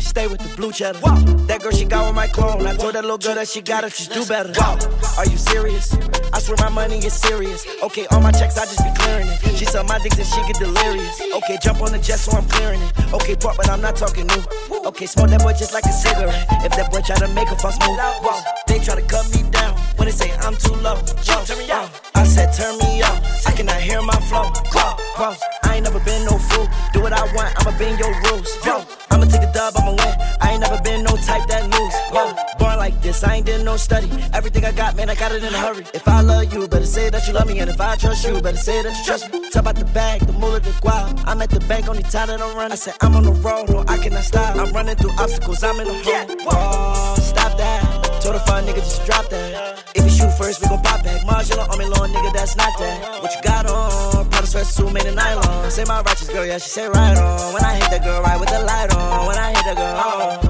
stay 0.00 0.26
with 0.26 0.40
the 0.40 0.56
blue 0.56 0.72
cheddar. 0.72 0.98
That 1.46 1.60
girl, 1.62 1.70
she 1.70 1.84
got 1.84 2.06
with 2.06 2.16
my 2.16 2.26
clone. 2.26 2.66
I 2.66 2.74
told 2.74 2.94
that 2.94 3.02
little 3.02 3.18
girl 3.18 3.36
that 3.36 3.46
she 3.46 3.62
got 3.62 3.84
it, 3.84 3.92
just 3.92 4.12
do 4.12 4.26
better. 4.26 4.52
Are 4.60 5.26
you 5.26 5.36
serious? 5.36 5.94
I 6.32 6.40
swear 6.40 6.56
my 6.58 6.68
money 6.68 6.98
is 6.98 7.12
serious. 7.12 7.64
Okay, 7.82 8.06
all 8.10 8.20
my 8.20 8.32
checks, 8.32 8.58
I 8.58 8.64
just 8.64 8.82
be 8.82 8.90
clearing 8.98 9.28
it. 9.28 9.56
She 9.56 9.64
suck 9.66 9.86
my 9.86 9.98
dick, 10.00 10.12
then 10.14 10.26
she 10.26 10.40
get 10.46 10.58
delirious. 10.58 11.20
Okay, 11.20 11.58
jump 11.62 11.82
on 11.82 11.92
the 11.92 11.98
jet, 11.98 12.18
so 12.18 12.36
I'm 12.36 12.46
clearing 12.48 12.80
it. 12.82 13.14
Okay, 13.14 13.36
pop, 13.36 13.56
but 13.56 13.70
I'm 13.70 13.80
not 13.80 13.94
talking 13.94 14.26
new. 14.26 14.42
Okay, 14.84 15.06
smoke 15.06 15.30
that 15.30 15.42
boy 15.42 15.52
just 15.52 15.72
like 15.72 15.84
a 15.84 15.92
cigarette. 15.92 16.46
If 16.66 16.72
that 16.74 16.90
boy 16.90 17.02
try 17.02 17.16
to 17.16 17.28
make 17.34 17.48
a 17.50 17.56
fuss 17.56 17.78
move, 17.86 17.98
whoa, 17.98 18.40
they 18.66 18.80
try 18.80 18.96
to 18.96 19.02
cut 19.02 19.30
me 19.34 19.48
down. 19.50 19.75
When 20.06 20.14
they 20.14 20.24
say 20.24 20.32
I'm 20.38 20.54
too 20.54 20.72
low, 20.86 20.94
yo, 21.26 21.44
turn 21.44 21.58
me 21.58 21.68
out. 21.68 21.90
I 22.14 22.22
said 22.22 22.52
turn 22.52 22.78
me 22.78 23.02
up. 23.02 23.20
I 23.44 23.50
cannot 23.50 23.80
hear 23.82 24.00
my 24.02 24.14
flow. 24.30 24.44
Whoa, 24.70 24.94
whoa, 25.18 25.34
I 25.64 25.74
ain't 25.74 25.82
never 25.82 25.98
been 25.98 26.24
no 26.24 26.38
fool. 26.38 26.68
Do 26.92 27.00
what 27.00 27.12
I 27.12 27.24
want, 27.34 27.50
I'ma 27.58 27.76
bend 27.76 27.98
your 27.98 28.14
rules. 28.30 28.46
Yo, 28.64 28.86
I'ma 29.10 29.24
take 29.24 29.42
a 29.42 29.52
dub, 29.52 29.74
I'ma 29.76 29.90
win. 29.98 30.14
I 30.40 30.52
ain't 30.52 30.60
never 30.60 30.80
been 30.82 31.02
no 31.02 31.16
type 31.16 31.48
that 31.48 31.64
lose. 31.64 31.96
Yo, 32.14 32.22
born 32.56 32.76
like 32.78 33.02
this, 33.02 33.24
I 33.24 33.34
ain't 33.34 33.46
did 33.46 33.64
no 33.64 33.76
study. 33.76 34.08
Everything 34.32 34.64
I 34.64 34.70
got, 34.70 34.94
man, 34.94 35.10
I 35.10 35.16
got 35.16 35.32
it 35.32 35.42
in 35.42 35.52
a 35.52 35.58
hurry. 35.58 35.84
If 35.92 36.06
I 36.06 36.20
love 36.20 36.52
you, 36.52 36.68
better 36.68 36.86
say 36.86 37.10
that 37.10 37.26
you 37.26 37.32
love 37.32 37.48
me. 37.48 37.58
And 37.58 37.68
if 37.68 37.80
I 37.80 37.96
trust 37.96 38.24
you, 38.24 38.40
better 38.40 38.56
say 38.56 38.84
that 38.84 38.96
you 38.96 39.04
trust 39.04 39.32
me. 39.32 39.50
Talk 39.50 39.62
about 39.62 39.74
the 39.74 39.86
bag, 39.86 40.20
the 40.20 40.34
moolah, 40.34 40.60
the 40.60 40.70
guap. 40.84 41.20
I'm 41.26 41.42
at 41.42 41.50
the 41.50 41.58
bank, 41.66 41.88
only 41.88 42.04
time 42.04 42.28
that 42.28 42.40
I'm 42.40 42.56
running. 42.56 42.70
I 42.70 42.76
said 42.76 42.94
I'm 43.00 43.16
on 43.16 43.24
the 43.24 43.32
road, 43.32 43.70
no, 43.70 43.84
I 43.88 43.98
cannot 43.98 44.22
stop. 44.22 44.54
I'm 44.54 44.72
running 44.72 44.94
through 44.94 45.18
obstacles, 45.18 45.64
I'm 45.64 45.80
in 45.80 45.88
the 45.88 45.94
hole. 45.94 46.46
Oh, 46.52 47.16
stop 47.18 47.58
that. 47.58 48.22
Told 48.22 48.36
a 48.36 48.40
fun 48.40 48.64
nigga 48.66 48.76
just 48.76 49.04
drop 49.04 49.28
that. 49.30 49.95
Shoot 50.16 50.32
first, 50.38 50.62
we 50.62 50.68
gon' 50.68 50.80
pop 50.82 51.04
back. 51.04 51.26
Marginal 51.26 51.70
on 51.70 51.78
me, 51.78 51.84
long 51.84 52.08
nigga, 52.08 52.32
that's 52.32 52.56
not 52.56 52.72
that. 52.78 53.22
What 53.22 53.34
you 53.34 53.42
got 53.42 53.66
on? 53.66 54.26
Prada 54.30 54.46
sweatsuit 54.46 54.90
made 54.90 55.04
of 55.04 55.14
nylon. 55.14 55.70
Say 55.70 55.84
my 55.84 56.00
righteous 56.00 56.30
girl, 56.30 56.46
yeah, 56.46 56.56
she 56.56 56.70
say 56.70 56.88
right 56.88 57.18
on. 57.18 57.52
When 57.52 57.62
I 57.62 57.74
hit 57.74 57.90
that 57.90 58.02
girl, 58.02 58.22
right 58.22 58.40
with 58.40 58.48
the 58.48 58.60
light 58.60 58.94
on. 58.94 59.26
When 59.26 59.36
I 59.36 59.48
hit 59.48 59.64
that 59.66 59.76
girl, 59.76 60.00
oh. 60.06 60.40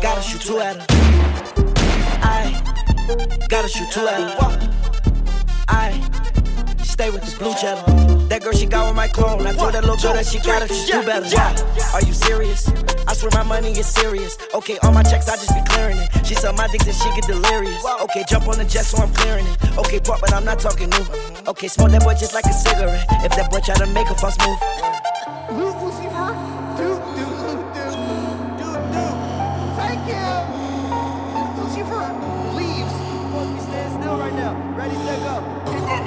Gotta 0.00 0.22
shoot 0.22 0.42
two 0.42 0.60
at 0.60 0.76
her. 0.76 0.86
I 2.22 3.46
gotta 3.48 3.68
shoot 3.68 3.90
two 3.90 4.06
at 4.06 4.20
her. 4.20 4.70
Aye. 5.66 6.27
Stay 6.98 7.10
with 7.10 7.22
this 7.22 7.38
blue 7.38 7.54
cheddar. 7.54 7.86
That 8.26 8.42
girl, 8.42 8.50
she 8.50 8.66
got 8.66 8.88
with 8.88 8.96
my 8.96 9.06
clone. 9.06 9.46
I 9.46 9.52
told 9.52 9.72
that 9.74 9.84
little 9.84 9.96
girl 10.02 10.14
that 10.14 10.26
she 10.26 10.40
got 10.40 10.62
it, 10.62 10.74
she 10.74 10.90
do 10.90 11.00
better. 11.06 11.28
Yeah. 11.28 11.54
Are 11.94 12.02
you 12.02 12.12
serious? 12.12 12.66
I 13.06 13.14
swear 13.14 13.30
my 13.34 13.44
money 13.44 13.70
is 13.70 13.86
serious. 13.86 14.36
Okay, 14.52 14.78
all 14.82 14.90
my 14.90 15.04
checks, 15.04 15.28
I 15.28 15.36
just 15.36 15.54
be 15.54 15.62
clearing 15.70 15.96
it. 15.96 16.10
She 16.26 16.34
suck 16.34 16.56
my 16.56 16.66
dick, 16.66 16.80
then 16.80 16.94
she 16.94 17.08
get 17.14 17.22
delirious. 17.28 17.86
Okay, 18.02 18.24
jump 18.28 18.48
on 18.48 18.58
the 18.58 18.64
jet, 18.64 18.82
so 18.84 19.00
I'm 19.00 19.14
clearing 19.14 19.46
it. 19.46 19.78
Okay, 19.78 20.00
pop, 20.00 20.20
but 20.20 20.32
I'm 20.34 20.44
not 20.44 20.58
talking 20.58 20.90
new. 20.90 21.06
Okay, 21.46 21.68
smoke 21.68 21.92
that 21.92 22.02
boy 22.02 22.14
just 22.18 22.34
like 22.34 22.46
a 22.46 22.52
cigarette. 22.52 23.06
If 23.22 23.30
that 23.36 23.48
boy 23.48 23.60
try 23.60 23.76
to 23.76 23.86
make 23.94 24.10
a 24.10 24.16
fuss 24.16 24.36
move. 24.42 24.58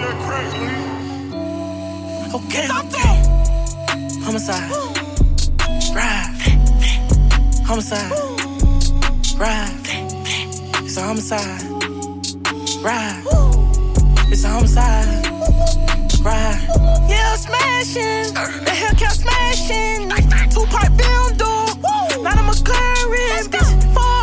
That 0.02 0.18
crack, 0.26 0.48
Okay, 2.36 2.68
okay. 2.82 3.14
Homicide. 4.26 4.72
Ride. 5.94 6.42
Homicide. 7.66 8.12
Ride. 9.38 9.88
It's 10.86 10.98
a 10.98 11.02
homicide. 11.02 11.62
Ride. 12.82 13.24
It's 14.32 14.44
a 14.44 14.50
homicide. 14.50 15.28
Ride. 16.24 16.62
Yeah, 17.10 17.36
smashing. 17.36 18.34
The 18.34 18.72
Hellcat 18.82 19.12
smashing. 19.12 20.10
Two 20.52 20.66
part 20.68 20.92
build 20.98 21.38
door. 21.38 21.68
Not 22.24 22.38
a 22.38 22.44
McLaren. 22.50 23.44
Bitch, 23.52 23.84
for 23.94 24.21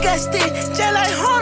got 0.00 0.18
sticks 0.18 0.68
just. 0.76 1.39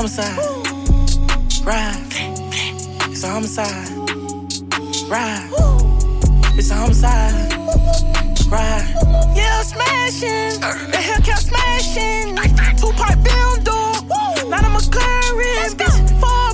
Homicide. 0.00 0.38
Ride. 1.62 2.06
It's 3.10 3.22
a 3.22 3.28
homicide. 3.28 3.90
Ride. 5.10 5.50
It's 6.56 6.70
a 6.70 6.74
homicide. 6.74 7.52
Ride. 8.48 8.94
Yeah, 9.36 9.60
smashing. 9.60 10.58
The 10.58 10.96
Hellcat 10.96 11.40
smashing. 11.44 12.34
Two 12.78 12.92
part 12.96 13.22
build 13.22 13.64
door. 13.64 14.48
Not 14.48 14.64
a 14.64 14.70
McLaren. 14.72 15.74
Bitch, 15.76 16.18
for 16.18 16.49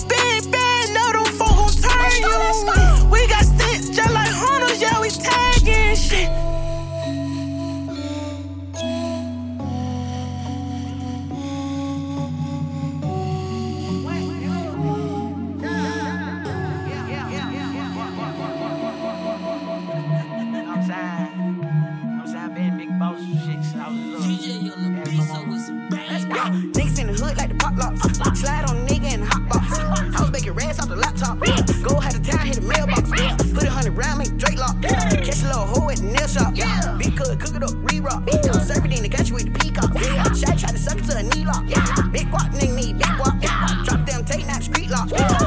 Tried 40.58 40.72
to 40.72 40.78
suck 40.78 40.98
it 40.98 41.04
to 41.04 41.16
a 41.18 41.22
knee 41.22 41.44
lock. 41.44 41.66
Big 42.12 42.26
guap, 42.30 42.50
nigga 42.52 42.74
need 42.74 42.98
big 42.98 43.06
guap. 43.06 43.40
Drop 43.84 44.06
them 44.06 44.24
now 44.46 44.58
the 44.58 44.64
street 44.64 44.90
lock. 44.90 45.45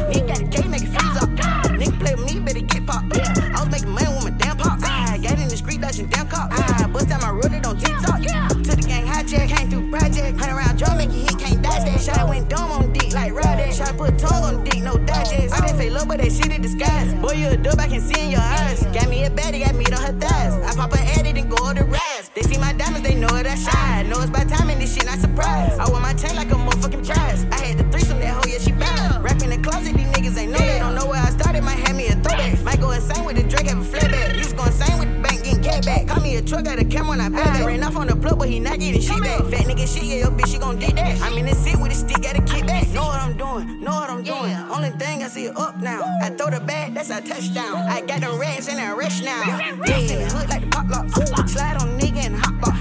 That's 47.09 47.29
a 47.29 47.33
touchdown. 47.33 47.75
I 47.89 48.01
got 48.01 48.21
the 48.21 48.31
rats 48.37 48.67
in 48.67 48.79
a 48.79 48.95
rush 48.95 49.21
now. 49.21 49.41
In 49.59 50.29
hood 50.29 50.49
like 50.49 50.61
the 50.61 50.67
pop 50.69 50.89
locks. 50.89 51.13
Slide 51.51 51.77
on 51.81 51.89
a 51.89 51.97
nigga 51.97 52.25
in 52.25 52.33
the 52.33 52.39
hot 52.39 52.61
box. 52.61 52.77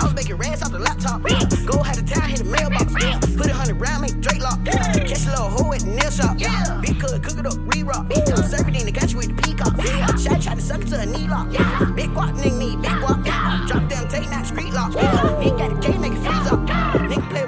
I 0.00 0.04
was 0.04 0.14
making 0.14 0.36
rats 0.36 0.62
off 0.62 0.72
the 0.72 0.78
laptop. 0.78 1.22
Go 1.66 1.82
had 1.82 1.96
the 1.96 2.14
town, 2.14 2.28
hit 2.28 2.38
the 2.38 2.44
mailbox. 2.44 2.92
Put 3.36 3.46
a 3.46 3.54
hundred 3.54 3.80
round, 3.80 4.02
make 4.02 4.20
Drake 4.20 4.42
lock. 4.42 4.64
Catch 4.64 5.26
a 5.26 5.30
little 5.30 5.48
hoe 5.48 5.72
at 5.72 5.80
the 5.80 5.86
nail 5.86 6.10
shop. 6.10 6.36
Big 6.82 7.00
cook, 7.00 7.22
cook 7.22 7.38
it 7.38 7.46
up, 7.46 7.56
re-rock. 7.74 8.06
Serve 8.48 8.68
it 8.68 8.76
in 8.76 8.86
the 8.86 8.92
country 8.92 9.16
with 9.16 9.36
the 9.36 9.42
peacock. 9.42 9.74
Shot 10.18 10.42
tried 10.42 10.56
to 10.56 10.62
suck 10.62 10.82
it 10.82 10.88
to 10.88 11.00
a 11.00 11.06
knee 11.06 11.28
lock. 11.28 11.48
Big 11.96 12.10
guap, 12.10 12.36
nigga 12.36 12.58
need 12.58 12.82
big 12.82 12.92
guap. 13.00 13.24
Drop 13.66 13.88
them 13.88 14.08
tape, 14.08 14.28
now 14.28 14.40
the 14.40 14.46
street 14.46 14.72
lock. 14.72 14.92
Nigga 14.92 15.56
got 15.56 15.72
a 15.72 15.80
K, 15.80 15.96
make 15.98 16.12
it 16.12 16.20
freeze 16.20 16.46
up. 16.52 16.60
Nigga 17.08 17.28
play 17.30 17.44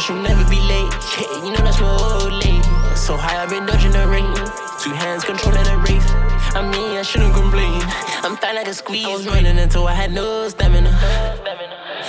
I 0.00 0.02
she'll 0.02 0.16
never 0.16 0.48
be 0.48 0.58
late. 0.60 0.92
Yeah, 1.20 1.44
you 1.44 1.52
know 1.52 1.60
that's 1.60 1.78
my 1.78 1.92
old 1.92 2.32
lady. 2.32 2.62
So 2.96 3.18
high, 3.18 3.42
I've 3.42 3.50
been 3.50 3.66
dodging 3.66 3.92
the 3.92 4.08
rain. 4.08 4.32
Two 4.80 4.94
hands 4.96 5.24
controlling 5.24 5.62
the 5.64 5.76
wraith. 5.76 6.08
I 6.56 6.62
mean, 6.62 6.96
I 6.96 7.02
shouldn't 7.02 7.34
complain. 7.34 7.82
I'm 8.24 8.34
fine 8.38 8.54
like 8.54 8.66
a 8.66 8.72
squeeze. 8.72 9.04
I 9.04 9.12
was 9.12 9.26
running 9.26 9.58
until 9.58 9.86
I 9.86 9.92
had 9.92 10.10
no 10.10 10.48
stamina. 10.48 10.88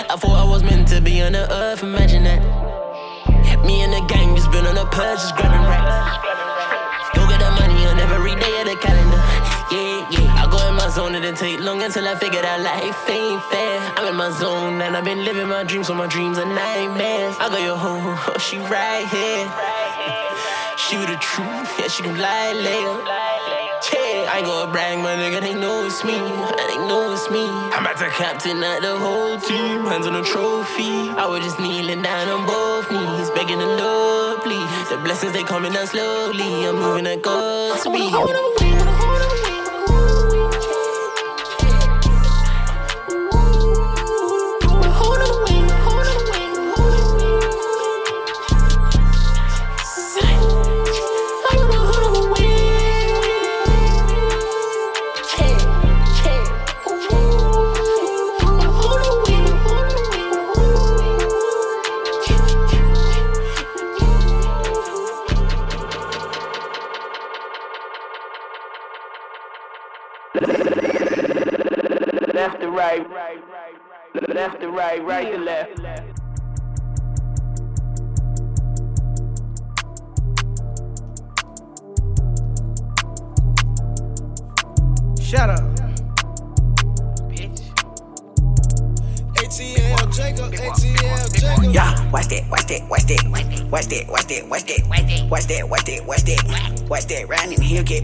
I 0.08 0.16
thought 0.16 0.40
I 0.40 0.48
was 0.48 0.62
meant 0.62 0.88
to 0.88 1.02
be 1.02 1.20
on 1.20 1.32
the 1.32 1.44
earth. 1.52 1.82
Imagine 1.82 2.24
that. 2.24 2.40
Me 3.66 3.82
and 3.82 3.92
the 3.92 4.00
gang 4.08 4.36
just 4.36 4.50
been 4.50 4.64
on 4.64 4.78
a 4.78 4.86
purge, 4.86 5.18
just 5.18 5.36
grabbing 5.36 5.60
racks. 5.60 6.31
Didn't 10.94 11.36
take 11.36 11.60
long 11.60 11.82
until 11.82 12.06
I 12.06 12.14
figured 12.16 12.44
out 12.44 12.60
life 12.60 13.08
ain't 13.08 13.42
fair. 13.44 13.80
I'm 13.96 14.08
in 14.08 14.16
my 14.16 14.30
zone 14.30 14.82
and 14.82 14.94
I've 14.94 15.04
been 15.04 15.24
living 15.24 15.48
my 15.48 15.64
dreams, 15.64 15.86
so 15.86 15.94
my 15.94 16.06
dreams 16.06 16.36
are 16.36 16.44
nightmares. 16.44 17.34
I 17.40 17.48
got 17.48 17.62
your 17.62 17.76
home, 17.76 18.02
oh, 18.04 18.38
she 18.38 18.58
right 18.58 19.06
here. 19.08 19.48
She 20.76 20.98
with 20.98 21.08
the 21.08 21.16
truth, 21.16 21.70
yeah, 21.78 21.88
she 21.88 22.02
can 22.02 22.18
lie 22.18 22.52
later. 22.52 23.00
Yeah, 23.92 24.30
I 24.30 24.38
ain't 24.38 24.46
gonna 24.46 24.70
brag, 24.70 24.98
my 24.98 25.16
nigga, 25.16 25.40
they 25.40 25.54
know 25.54 25.86
it's 25.86 26.04
me. 26.04 26.12
They 26.12 26.76
know 26.76 27.12
it's 27.12 27.30
me. 27.30 27.44
I'm 27.72 27.84
about 27.84 27.96
to 27.98 28.10
captain 28.10 28.62
out 28.62 28.82
the 28.82 28.98
whole 28.98 29.38
team, 29.40 29.84
hands 29.86 30.06
on 30.06 30.12
the 30.12 30.22
trophy. 30.22 31.08
I 31.16 31.26
was 31.26 31.42
just 31.42 31.58
kneeling 31.58 32.02
down 32.02 32.28
on 32.28 32.46
both 32.46 32.90
knees, 32.92 33.30
begging 33.30 33.58
the 33.58 33.66
Lord, 33.66 34.42
please. 34.42 34.88
The 34.90 34.98
blessings 34.98 35.32
they 35.32 35.44
coming 35.44 35.72
down 35.72 35.86
slowly. 35.86 36.66
I'm 36.68 36.76
moving 36.76 37.06
at 37.06 37.22
God's 37.22 37.80
speed. 37.80 38.81
Left 74.42 74.60
to 74.60 74.68
right, 74.70 75.04
right 75.04 75.30
to 75.30 75.38
left. 75.38 75.78
Shut 85.22 85.48
up. 85.48 85.60
ATL 89.36 90.12
Jacob, 90.12 90.52
ATL 90.52 91.32
Jacob. 91.32 91.72
Yeah, 91.72 92.10
watch 92.10 92.26
that, 92.26 92.42
watch 92.50 92.66
that, 92.66 92.82
watch 92.90 93.04
that, 93.04 93.22
watch 93.30 93.46
that, 93.46 93.70
watch 93.70 93.86
that, 93.86 94.08
watch 94.10 94.26
that, 94.26 94.48
watch 94.48 94.66
that, 94.66 95.28
watch 95.30 95.46
that, 95.46 95.68
watch 95.68 95.84
that, 95.84 96.04
watch 96.04 96.24
that, 96.24 96.86
watch 96.90 97.06
that, 97.06 97.28
round 97.28 97.52
in 97.52 97.60
here, 97.62 97.84
get, 97.84 98.02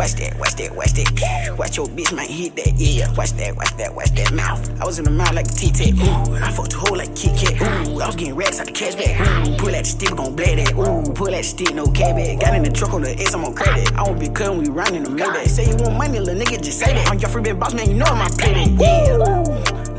watch 0.00 0.14
that, 0.14 0.38
watch 0.38 0.54
that, 0.56 0.74
watch 0.74 0.92
that, 0.94 1.58
watch 1.58 1.76
your 1.76 1.86
bitch 1.88 2.10
might 2.16 2.30
hit 2.30 2.56
that, 2.56 2.72
yeah, 2.74 3.04
watch 3.12 3.32
that, 3.32 3.54
watch 3.54 3.76
that, 3.76 3.94
watch 3.94 4.08
that 4.12 4.32
mouth. 4.32 4.80
I 4.80 4.86
was 4.86 4.98
in 4.98 5.04
the 5.04 5.10
mouth 5.10 5.34
like 5.34 5.44
a 5.44 5.52
T-Tat, 5.52 5.92
ooh, 5.92 6.36
I 6.36 6.50
fucked 6.50 6.72
a 6.72 6.78
hole 6.78 6.96
like 6.96 7.14
Kit 7.14 7.36
Kat, 7.36 7.60
ooh, 7.60 8.00
I 8.00 8.06
was 8.06 8.16
getting 8.16 8.34
racks 8.34 8.58
out 8.60 8.64
the 8.64 8.72
cash 8.72 8.94
bag, 8.94 9.20
ooh, 9.46 9.56
pull 9.58 9.72
that 9.72 9.84
stick, 9.84 10.16
gon' 10.16 10.34
blade 10.34 10.56
that, 10.56 10.72
ooh, 10.72 11.12
pull 11.12 11.26
that 11.26 11.44
stick, 11.44 11.74
no 11.74 11.84
cab 11.84 12.16
bag, 12.16 12.40
got 12.40 12.54
in 12.54 12.62
the 12.62 12.70
truck 12.70 12.94
on 12.94 13.02
the 13.02 13.12
S, 13.20 13.34
I'm 13.34 13.44
on 13.44 13.52
credit, 13.52 13.92
I 13.92 14.02
won't 14.04 14.18
be 14.18 14.30
cutting, 14.30 14.56
we 14.62 14.70
running 14.70 15.02
the 15.02 15.10
Maybach, 15.10 15.46
say 15.48 15.68
you 15.68 15.76
want 15.76 15.98
money, 15.98 16.18
little 16.18 16.40
nigga, 16.42 16.62
just 16.64 16.78
say 16.78 16.94
that, 16.94 17.10
I'm 17.10 17.18
your 17.18 17.28
free 17.28 17.42
big 17.42 17.60
boss, 17.60 17.74
man, 17.74 17.90
you 17.90 17.96
know 17.96 18.06
I'm 18.06 18.24
a 18.24 18.30
play 18.34 18.54
that, 18.54 18.70
yeah, 18.80 19.20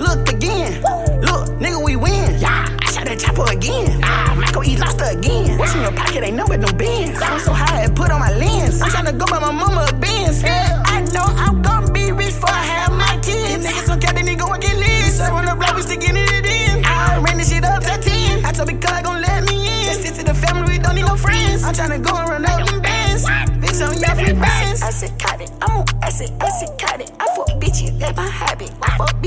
look 0.02 0.28
again, 0.34 0.82
look, 1.22 1.48
nigga, 1.62 1.78
we 1.86 1.96
win, 1.96 2.40
yeah, 2.42 2.66
I 2.82 2.90
shot 2.90 3.06
that 3.06 3.20
chopper 3.20 3.46
again, 3.52 4.02
ah, 4.04 4.31
Michael 4.52 4.70
E. 4.70 4.78
lost 4.78 5.00
her 5.00 5.18
again, 5.18 5.58
what's 5.58 5.74
in 5.74 5.82
your 5.82 5.94
pocket, 5.94 6.26
ain't 6.26 6.46
but 6.46 6.60
no 6.60 6.68
bins, 6.74 7.22
I'm 7.22 7.40
so 7.40 7.54
high, 7.54 7.86
I 7.86 7.88
put 7.88 8.12
on 8.12 8.20
my 8.20 8.36
lens, 8.36 8.82
I'm 8.82 8.90
tryna 8.90 9.18
go 9.18 9.26
buy 9.26 9.40
my 9.40 9.50
mama 9.50 9.88
a 9.88 9.94
Benz, 9.94 10.44
yeah, 10.44 10.84
I 10.88 11.00
know 11.16 11.24
I'm 11.24 11.62
gon' 11.62 11.94
be 11.94 12.12
rich 12.12 12.36
before 12.36 12.50
I 12.50 12.60
have 12.60 12.92
my 12.92 13.18
kids, 13.24 13.66
niggas 13.66 13.88
don't 13.88 14.02
care, 14.02 14.12
they 14.12 14.24
need 14.24 14.40
go 14.40 14.52
and 14.52 14.62
get 14.62 14.76
lit, 14.76 15.14
so 15.14 15.24
on 15.24 15.46
the 15.46 15.56
block, 15.56 15.78
we 15.78 15.84
sticking 15.84 16.18
it 16.18 16.46
in, 16.46 16.84
I 16.84 17.22
ran 17.24 17.38
this 17.38 17.50
shit 17.50 17.64
up 17.64 17.82
to 17.82 17.96
10, 17.96 18.44
I 18.44 18.52
told 18.52 18.68
the 18.68 18.74
God 18.74 19.06
gon' 19.06 19.22
let 19.22 19.48
me 19.48 19.56
in, 19.56 19.86
just 19.86 20.04
sit 20.04 20.16
to 20.16 20.24
the 20.26 20.34
family, 20.34 20.74
we 20.74 20.80
don't 20.84 20.96
need 20.96 21.06
no 21.08 21.16
friends, 21.16 21.64
I'm 21.64 21.74
tryna 21.74 22.04
go 22.04 22.14
and 22.14 22.28
run 22.28 22.46
up 22.46 22.68
them 22.68 22.82
bands, 22.82 23.24
bitch, 23.64 23.80
on 23.80 23.96
your 24.04 24.16
free 24.20 24.34
bands, 24.36 24.82
I 24.82 24.90
said, 24.90 25.18
cut 25.18 25.40
it, 25.40 25.50
I'm 25.62 25.78
on 25.78 25.86
acid, 26.04 26.30
I 26.42 26.50
said, 26.50 26.78
cut 26.78 27.00
it, 27.00 27.10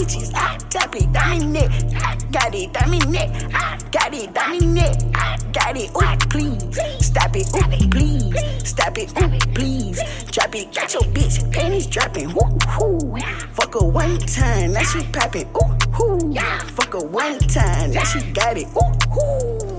bitches, 0.04 0.32
I 0.34 0.58
tap 0.68 0.94
it, 0.96 1.08
neck, 1.46 1.70
I 1.96 2.16
got 2.30 2.54
it, 2.54 2.72
neck, 3.08 3.30
I 3.54 3.78
got 3.90 4.14
it, 4.14 4.62
neck, 4.62 4.96
I 5.14 5.38
got 5.52 5.76
it, 5.76 5.90
ooh, 5.96 6.28
please, 6.28 7.06
stop 7.06 7.34
it, 7.34 7.48
ooh, 7.54 7.88
please, 7.88 8.68
stop 8.68 8.98
it, 8.98 9.10
ooh, 9.22 9.52
please, 9.54 10.00
drop 10.30 10.54
it, 10.54 10.74
got 10.74 10.92
your 10.92 11.02
bitch, 11.14 11.52
panties 11.52 11.86
dropping, 11.86 12.28
whoo, 12.28 12.58
whoo, 12.78 13.18
fuck 13.52 13.74
her 13.74 13.86
one 13.86 14.18
time, 14.18 14.72
now 14.72 14.82
she 14.82 15.02
popping, 15.04 15.48
ooh, 15.56 15.78
whoo, 15.98 16.34
fuck 16.74 16.92
her 16.92 17.06
one 17.06 17.38
time, 17.38 17.92
now 17.92 18.04
she 18.04 18.20
got 18.32 18.58
it, 18.58 18.66
ooh, 18.76 18.92
whoo. 19.10 19.73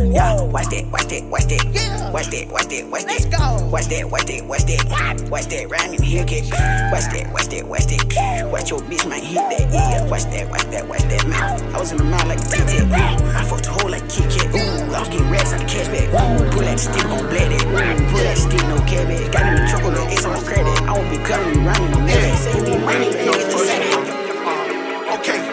Yeah, 0.00 0.42
watch 0.42 0.68
that, 0.70 0.86
watch 0.90 1.06
that, 1.08 1.24
watch 1.24 1.44
that. 1.46 1.64
Yeah. 1.72 2.10
Watch 2.12 2.28
that, 2.28 2.48
watch 2.48 2.68
that, 2.68 2.88
watch 2.88 3.04
that. 3.04 3.08
Let's 3.08 3.24
go. 3.26 3.66
Watch 3.68 3.86
that, 3.88 4.10
watch 4.10 4.26
that, 4.26 4.44
watch 4.44 4.64
that. 4.64 5.30
Watch 5.30 5.46
that, 5.46 5.70
rhyme 5.70 5.94
in 5.94 6.02
here, 6.02 6.24
get. 6.24 6.44
Watch 6.92 7.08
that, 7.12 7.30
watch 7.32 7.48
that, 7.48 7.64
watch 7.64 7.86
that. 7.86 8.48
Watch 8.52 8.70
your 8.70 8.80
bitch, 8.80 9.08
man, 9.08 9.22
hit 9.22 9.36
that 9.36 9.72
ear. 9.72 10.08
Watch 10.10 10.24
that, 10.28 10.48
watch 10.50 10.64
that, 10.68 10.88
watch 10.88 11.02
that 11.02 11.26
mouth. 11.26 11.74
I 11.74 11.78
was 11.78 11.92
in 11.92 11.98
my 11.98 12.04
mouth 12.04 12.28
like 12.28 12.40
a 12.40 12.44
tic 12.44 12.88
tac. 12.88 13.20
I 13.32 13.44
fucked 13.44 13.64
the 13.64 13.70
hole 13.72 13.90
like 13.90 14.08
Kit 14.08 14.28
Kat. 14.28 14.52
Ooh, 14.52 14.92
I 14.92 15.00
was 15.00 15.08
getting 15.08 15.30
rats 15.30 15.52
out 15.52 15.62
of 15.62 15.68
cash 15.68 15.88
back. 15.88 16.08
Ooh, 16.12 16.50
pull 16.52 16.62
that 16.62 16.78
stick, 16.80 17.02
gon' 17.02 17.26
bled 17.28 17.52
it. 17.52 17.64
Ooh, 17.64 18.10
pull 18.12 18.20
that 18.20 18.36
stick, 18.36 18.62
no 18.68 18.76
cab 18.84 19.08
back. 19.08 19.32
Got 19.32 19.46
in 19.48 19.54
the 19.56 19.68
truck 19.68 19.82
with 19.84 19.94
no 19.96 20.04
ace 20.08 20.24
on 20.24 20.36
credit. 20.44 20.82
I 20.84 20.92
won't 20.92 21.08
be 21.08 21.16
clowning, 21.24 21.64
rhyming 21.64 21.94
on 21.96 22.06
that. 22.06 22.38
Say 22.38 22.52
you 22.52 22.64
need 22.64 22.80
money, 22.84 23.08
nigga, 23.08 23.48
just 23.48 23.64
say 23.64 23.78
that. 23.88 25.18
Okay 25.20 25.51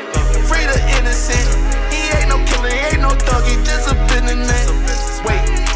he 2.66 2.74
ain't 2.74 3.02
no 3.02 3.10
thug, 3.10 3.44
he 3.46 3.56
just 3.64 3.92
a. 3.92 4.10
Wait, 5.26 5.69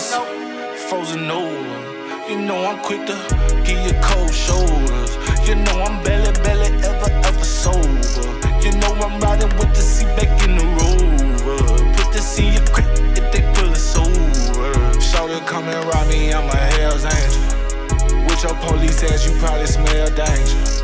know 0.00 0.24
my 0.24 0.52
heart 0.54 0.76
is 0.76 0.84
frozen 0.84 1.30
over. 1.30 2.30
You 2.30 2.40
know 2.40 2.64
I'm 2.64 2.78
quick 2.82 3.06
to 3.06 3.16
give 3.64 3.80
you 3.84 3.92
cold 4.00 4.32
shoulders. 4.32 5.16
You 5.46 5.56
know 5.56 5.82
I'm 5.82 6.02
belly, 6.02 6.32
belly, 6.42 6.70
ever, 6.84 7.10
ever 7.28 7.44
sober. 7.44 8.26
You 8.64 8.72
know 8.80 8.92
I'm 9.04 9.20
riding 9.20 9.52
with 9.58 9.74
the 9.74 9.82
seat 9.82 10.08
back 10.16 10.32
in 10.44 10.56
the 10.56 10.64
rover. 10.78 11.58
Put 12.02 12.14
seat 12.14 12.46
in 12.46 12.52
your 12.54 12.66
crack 12.68 12.88
if 13.18 13.32
they 13.32 13.42
pull 13.54 13.70
us 13.70 13.96
over. 13.96 15.00
Shoulder 15.00 15.40
come 15.44 15.68
and 15.68 15.84
rob 15.92 16.08
me, 16.08 16.32
I'm 16.32 16.48
a 16.48 16.56
hell's 16.56 17.04
angel. 17.04 18.24
With 18.26 18.42
your 18.42 18.54
police 18.66 19.02
ass, 19.02 19.26
you 19.26 19.38
probably 19.38 19.66
smell 19.66 20.08
danger. 20.14 20.79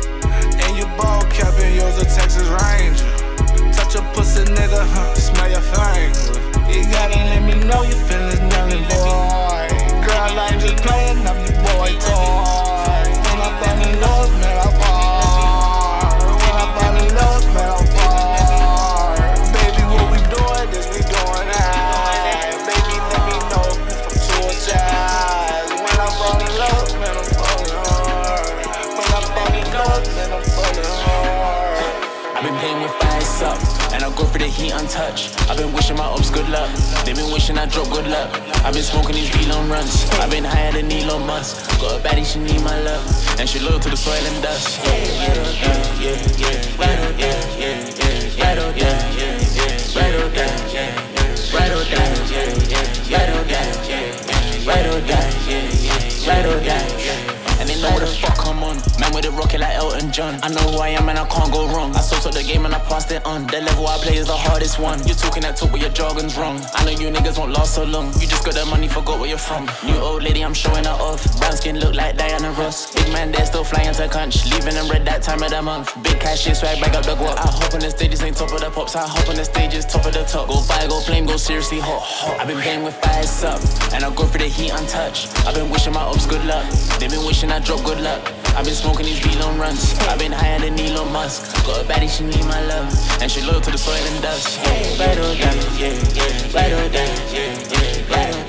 this 64.67 64.77
one. 64.77 64.99
You 65.07 65.13
talking 65.13 65.43
that 65.43 65.55
talk, 65.55 65.71
but 65.71 65.79
your 65.79 65.89
jargon's 65.89 66.35
wrong. 66.35 66.59
I 66.75 66.83
know 66.83 66.91
you 66.91 67.07
niggas 67.07 67.39
won't 67.39 67.53
last 67.53 67.75
so 67.75 67.83
long. 67.85 68.07
You 68.19 68.27
just 68.27 68.43
got 68.43 68.53
the 68.53 68.65
money, 68.65 68.89
forgot 68.89 69.17
where 69.19 69.29
you're 69.29 69.45
from. 69.49 69.63
New 69.85 69.95
old 69.95 70.23
lady, 70.23 70.43
I'm 70.43 70.53
showing 70.53 70.83
her 70.83 70.97
off. 71.07 71.23
Brown 71.39 71.55
skin 71.55 71.79
look 71.79 71.95
like 71.95 72.17
Diana 72.17 72.51
Ross. 72.51 72.93
Big 72.93 73.07
man, 73.13 73.31
they're 73.31 73.45
still 73.45 73.63
flying 73.63 73.93
to 73.93 74.07
conch. 74.09 74.45
Leaving 74.51 74.75
them 74.75 74.89
red 74.89 75.05
that 75.05 75.21
time 75.23 75.41
of 75.41 75.51
the 75.51 75.61
month. 75.61 75.87
Big 76.03 76.19
cash, 76.19 76.41
shit, 76.41 76.57
swag, 76.57 76.81
back 76.81 76.95
up 76.95 77.05
the 77.05 77.15
guap. 77.15 77.37
I 77.37 77.47
hop 77.47 77.73
on 77.73 77.79
the 77.79 77.89
stages, 77.89 78.21
ain't 78.21 78.35
top 78.35 78.51
of 78.51 78.59
the 78.59 78.69
pops. 78.69 78.95
I 78.95 79.07
hop 79.07 79.29
on 79.29 79.37
the 79.37 79.45
stages, 79.45 79.85
top 79.85 80.05
of 80.05 80.13
the 80.13 80.23
top. 80.23 80.49
Go 80.49 80.59
fire, 80.59 80.87
go 80.89 80.99
flame, 80.99 81.25
go 81.25 81.37
seriously 81.37 81.79
hot. 81.79 82.01
hot. 82.01 82.41
I've 82.41 82.47
been 82.47 82.59
playing 82.59 82.83
with 82.83 82.95
fire, 82.95 83.23
up, 83.47 83.61
and 83.93 84.03
I 84.03 84.13
go 84.13 84.25
through 84.25 84.43
the 84.43 84.51
heat 84.51 84.71
untouched. 84.71 85.31
I've 85.47 85.55
been 85.55 85.69
wishing 85.69 85.93
my 85.93 86.03
ups 86.03 86.25
good 86.25 86.43
luck. 86.43 86.67
They've 86.99 87.09
been 87.09 87.25
wishing 87.25 87.51
I 87.51 87.59
drop 87.59 87.85
good 87.85 88.01
luck. 88.01 88.21
I've 88.57 88.65
been 88.65 88.73
smoking 88.73 89.05
these 89.05 89.23
Elon 89.23 89.59
runs. 89.59 89.93
I've 90.09 90.17
been 90.17 90.31
higher 90.31 90.57
than 90.57 90.79
Elon 90.79 91.13
Musk. 91.13 91.63
Got 91.63 91.85
a 91.85 91.87
baddie, 91.87 92.09
she 92.09 92.23
need 92.23 92.43
my 92.45 92.59
love. 92.65 92.91
And 93.21 93.31
she 93.31 93.43
loyal 93.43 93.61
to 93.61 93.69
the 93.69 93.77
soil 93.77 93.93
and 93.93 94.23
dust. 94.23 94.57
Right 94.99 95.15
or 95.15 95.35
down, 95.35 95.57
yeah, 95.77 95.93
right 96.55 96.73
or 96.73 96.89
down, 96.89 97.07
yeah. 97.31 98.46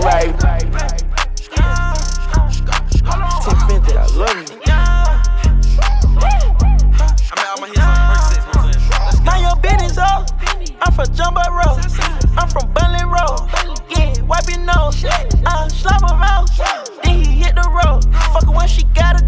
right. 0.00 0.34
I 3.90 4.06
love 4.14 4.36
you. 4.38 4.58
Mind 9.24 9.42
your 9.42 9.56
business, 9.60 9.98
oh. 9.98 10.26
I'm 10.82 10.92
from 10.92 11.14
Jumbo 11.14 11.40
Road. 11.50 11.78
I'm 12.36 12.48
from 12.48 12.72
Road. 13.08 13.48
Yeah, 13.90 14.22
wiping 14.22 14.64
nose. 14.64 15.04
I'm 15.46 15.70
slobber 15.70 16.14
road. 16.14 16.48
Then 17.02 17.22
he 17.22 17.32
hit 17.42 17.54
the 17.54 17.68
road. 17.68 18.04
Fuckin' 18.32 18.54
when 18.56 18.68
she 18.68 18.84
got 18.94 19.20
it. 19.20 19.27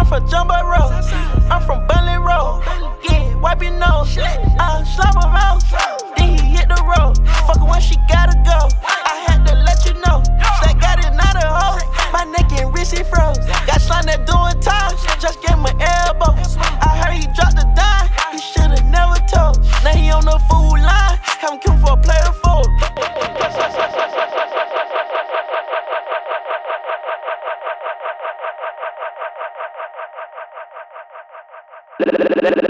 I'm 0.00 0.06
from 0.06 0.26
Jumbo 0.26 0.54
Road. 0.54 0.92
I'm 1.50 1.60
from 1.66 1.86
Bunley 1.86 2.16
Road. 2.16 2.62
Yeah, 3.04 3.38
your 3.62 3.72
nose. 3.72 4.16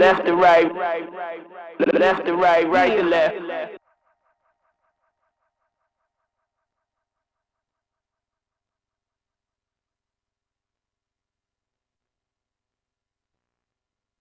left 0.00 0.24
to 0.24 0.34
right, 0.34 0.72
left 1.92 2.24
to 2.24 2.34
right, 2.34 2.66
right 2.66 2.96
to 2.96 3.02
left. 3.02 3.49